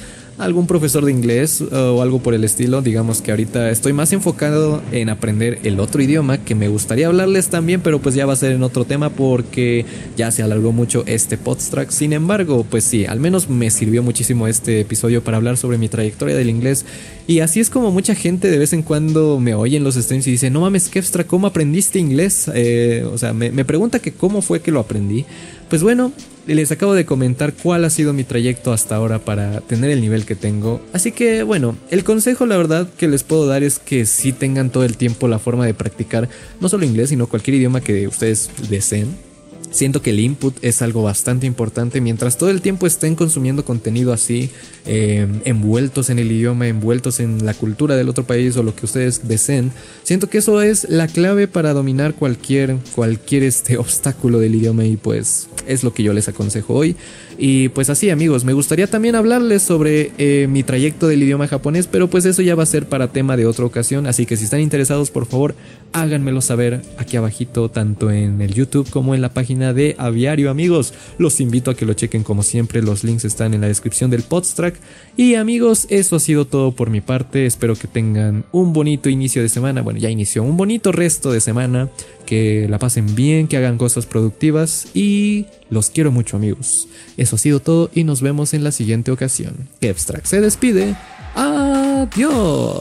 algún 0.44 0.66
profesor 0.66 1.04
de 1.04 1.12
inglés 1.12 1.60
o 1.60 2.02
algo 2.02 2.20
por 2.20 2.34
el 2.34 2.44
estilo. 2.44 2.82
Digamos 2.82 3.22
que 3.22 3.30
ahorita 3.30 3.70
estoy 3.70 3.92
más 3.92 4.12
enfocado 4.12 4.82
en 4.92 5.08
aprender 5.08 5.60
el 5.64 5.80
otro 5.80 6.02
idioma 6.02 6.38
que 6.38 6.54
me 6.54 6.68
gustaría 6.68 7.06
hablarles 7.06 7.48
también, 7.48 7.80
pero 7.80 8.00
pues 8.00 8.14
ya 8.14 8.26
va 8.26 8.32
a 8.32 8.36
ser 8.36 8.52
en 8.52 8.62
otro 8.62 8.84
tema 8.84 9.10
porque 9.10 9.84
ya 10.16 10.30
se 10.30 10.42
alargó 10.42 10.72
mucho 10.72 11.04
este 11.06 11.38
podstrack. 11.38 11.90
Sin 11.90 12.12
embargo, 12.12 12.66
pues 12.68 12.84
sí, 12.84 13.06
al 13.06 13.20
menos 13.20 13.48
me 13.48 13.70
sirvió 13.70 14.02
muchísimo 14.02 14.46
este 14.46 14.80
episodio 14.80 15.22
para 15.22 15.36
hablar 15.36 15.56
sobre 15.56 15.78
mi 15.78 15.88
trayectoria 15.88 16.36
del 16.36 16.50
inglés. 16.50 16.84
Y 17.26 17.40
así 17.40 17.60
es 17.60 17.70
como 17.70 17.90
mucha 17.90 18.14
gente 18.14 18.50
de 18.50 18.58
vez 18.58 18.72
en 18.72 18.82
cuando 18.82 19.38
me 19.38 19.54
oye 19.54 19.76
en 19.76 19.84
los 19.84 19.94
streams 19.94 20.26
y 20.26 20.32
dice, 20.32 20.50
no 20.50 20.60
mames, 20.60 20.88
Kevstra, 20.88 21.24
¿cómo 21.24 21.46
aprendiste 21.46 21.98
inglés? 21.98 22.50
Eh, 22.54 23.06
o 23.10 23.18
sea, 23.18 23.32
me, 23.32 23.52
me 23.52 23.64
pregunta 23.64 24.00
que 24.00 24.12
cómo 24.12 24.42
fue 24.42 24.60
que 24.60 24.72
lo 24.72 24.80
aprendí. 24.80 25.24
Pues 25.68 25.82
bueno, 25.82 26.12
les 26.46 26.72
acabo 26.72 26.94
de 26.94 27.06
comentar 27.06 27.52
cuál 27.54 27.84
ha 27.84 27.90
sido 27.90 28.12
mi 28.12 28.24
trayecto 28.24 28.72
hasta 28.72 28.96
ahora 28.96 29.18
para 29.18 29.60
tener 29.60 29.90
el 29.90 30.00
nivel 30.00 30.24
que 30.24 30.34
tengo. 30.34 30.80
Así 30.92 31.12
que 31.12 31.42
bueno, 31.42 31.76
el 31.90 32.04
consejo 32.04 32.46
la 32.46 32.56
verdad 32.56 32.88
que 32.96 33.08
les 33.08 33.22
puedo 33.22 33.46
dar 33.46 33.62
es 33.62 33.78
que 33.78 34.06
si 34.06 34.32
tengan 34.32 34.70
todo 34.70 34.84
el 34.84 34.96
tiempo 34.96 35.28
la 35.28 35.38
forma 35.38 35.66
de 35.66 35.74
practicar 35.74 36.28
no 36.60 36.68
solo 36.68 36.84
inglés, 36.84 37.10
sino 37.10 37.26
cualquier 37.26 37.56
idioma 37.56 37.80
que 37.80 38.08
ustedes 38.08 38.50
deseen 38.68 39.31
Siento 39.72 40.02
que 40.02 40.10
el 40.10 40.20
input 40.20 40.54
es 40.62 40.82
algo 40.82 41.02
bastante 41.02 41.46
importante 41.46 42.00
mientras 42.00 42.36
todo 42.36 42.50
el 42.50 42.60
tiempo 42.60 42.86
estén 42.86 43.14
consumiendo 43.14 43.64
contenido 43.64 44.12
así, 44.12 44.50
eh, 44.84 45.26
envueltos 45.44 46.10
en 46.10 46.18
el 46.18 46.30
idioma, 46.30 46.68
envueltos 46.68 47.20
en 47.20 47.44
la 47.46 47.54
cultura 47.54 47.96
del 47.96 48.10
otro 48.10 48.24
país 48.24 48.56
o 48.58 48.62
lo 48.62 48.76
que 48.76 48.84
ustedes 48.84 49.26
deseen. 49.26 49.72
Siento 50.02 50.28
que 50.28 50.38
eso 50.38 50.60
es 50.60 50.88
la 50.90 51.08
clave 51.08 51.48
para 51.48 51.72
dominar 51.72 52.14
cualquier, 52.14 52.76
cualquier 52.94 53.44
este 53.44 53.78
obstáculo 53.78 54.38
del 54.38 54.54
idioma 54.54 54.84
y 54.84 54.96
pues 54.96 55.48
es 55.66 55.82
lo 55.82 55.94
que 55.94 56.02
yo 56.02 56.12
les 56.12 56.28
aconsejo 56.28 56.74
hoy. 56.74 56.94
Y 57.38 57.68
pues 57.70 57.90
así 57.90 58.10
amigos, 58.10 58.44
me 58.44 58.52
gustaría 58.52 58.86
también 58.86 59.14
hablarles 59.14 59.62
sobre 59.62 60.12
eh, 60.18 60.46
mi 60.48 60.62
trayecto 60.62 61.08
del 61.08 61.22
idioma 61.22 61.48
japonés, 61.48 61.86
pero 61.86 62.08
pues 62.08 62.24
eso 62.24 62.42
ya 62.42 62.54
va 62.54 62.62
a 62.62 62.66
ser 62.66 62.86
para 62.86 63.08
tema 63.08 63.36
de 63.36 63.46
otra 63.46 63.64
ocasión, 63.64 64.06
así 64.06 64.26
que 64.26 64.36
si 64.36 64.44
están 64.44 64.60
interesados 64.60 65.10
por 65.10 65.26
favor 65.26 65.54
háganmelo 65.92 66.40
saber 66.40 66.82
aquí 66.98 67.16
abajito, 67.16 67.68
tanto 67.68 68.10
en 68.10 68.40
el 68.40 68.54
YouTube 68.54 68.88
como 68.90 69.14
en 69.14 69.20
la 69.20 69.32
página 69.32 69.72
de 69.72 69.94
Aviario 69.98 70.50
amigos. 70.50 70.94
Los 71.18 71.40
invito 71.40 71.70
a 71.70 71.74
que 71.74 71.86
lo 71.86 71.94
chequen 71.94 72.22
como 72.22 72.42
siempre, 72.42 72.82
los 72.82 73.04
links 73.04 73.24
están 73.24 73.54
en 73.54 73.60
la 73.60 73.68
descripción 73.68 74.10
del 74.10 74.22
podstrack. 74.22 74.76
Y 75.16 75.34
amigos, 75.34 75.86
eso 75.90 76.16
ha 76.16 76.20
sido 76.20 76.46
todo 76.46 76.72
por 76.72 76.90
mi 76.90 77.00
parte, 77.00 77.46
espero 77.46 77.76
que 77.76 77.88
tengan 77.88 78.44
un 78.52 78.72
bonito 78.72 79.08
inicio 79.08 79.42
de 79.42 79.48
semana, 79.48 79.82
bueno 79.82 79.98
ya 79.98 80.10
inició, 80.10 80.42
un 80.42 80.56
bonito 80.56 80.92
resto 80.92 81.32
de 81.32 81.40
semana, 81.40 81.88
que 82.32 82.66
la 82.66 82.78
pasen 82.78 83.14
bien, 83.14 83.46
que 83.46 83.58
hagan 83.58 83.76
cosas 83.76 84.06
productivas 84.06 84.86
y 84.94 85.44
los 85.68 85.90
quiero 85.90 86.10
mucho 86.10 86.38
amigos. 86.38 86.88
Eso 87.18 87.36
ha 87.36 87.38
sido 87.38 87.60
todo 87.60 87.90
y 87.94 88.04
nos 88.04 88.22
vemos 88.22 88.54
en 88.54 88.64
la 88.64 88.72
siguiente 88.72 89.10
ocasión. 89.10 89.68
Abstract 89.86 90.24
se 90.24 90.40
despide. 90.40 90.96
Adiós. 91.34 92.72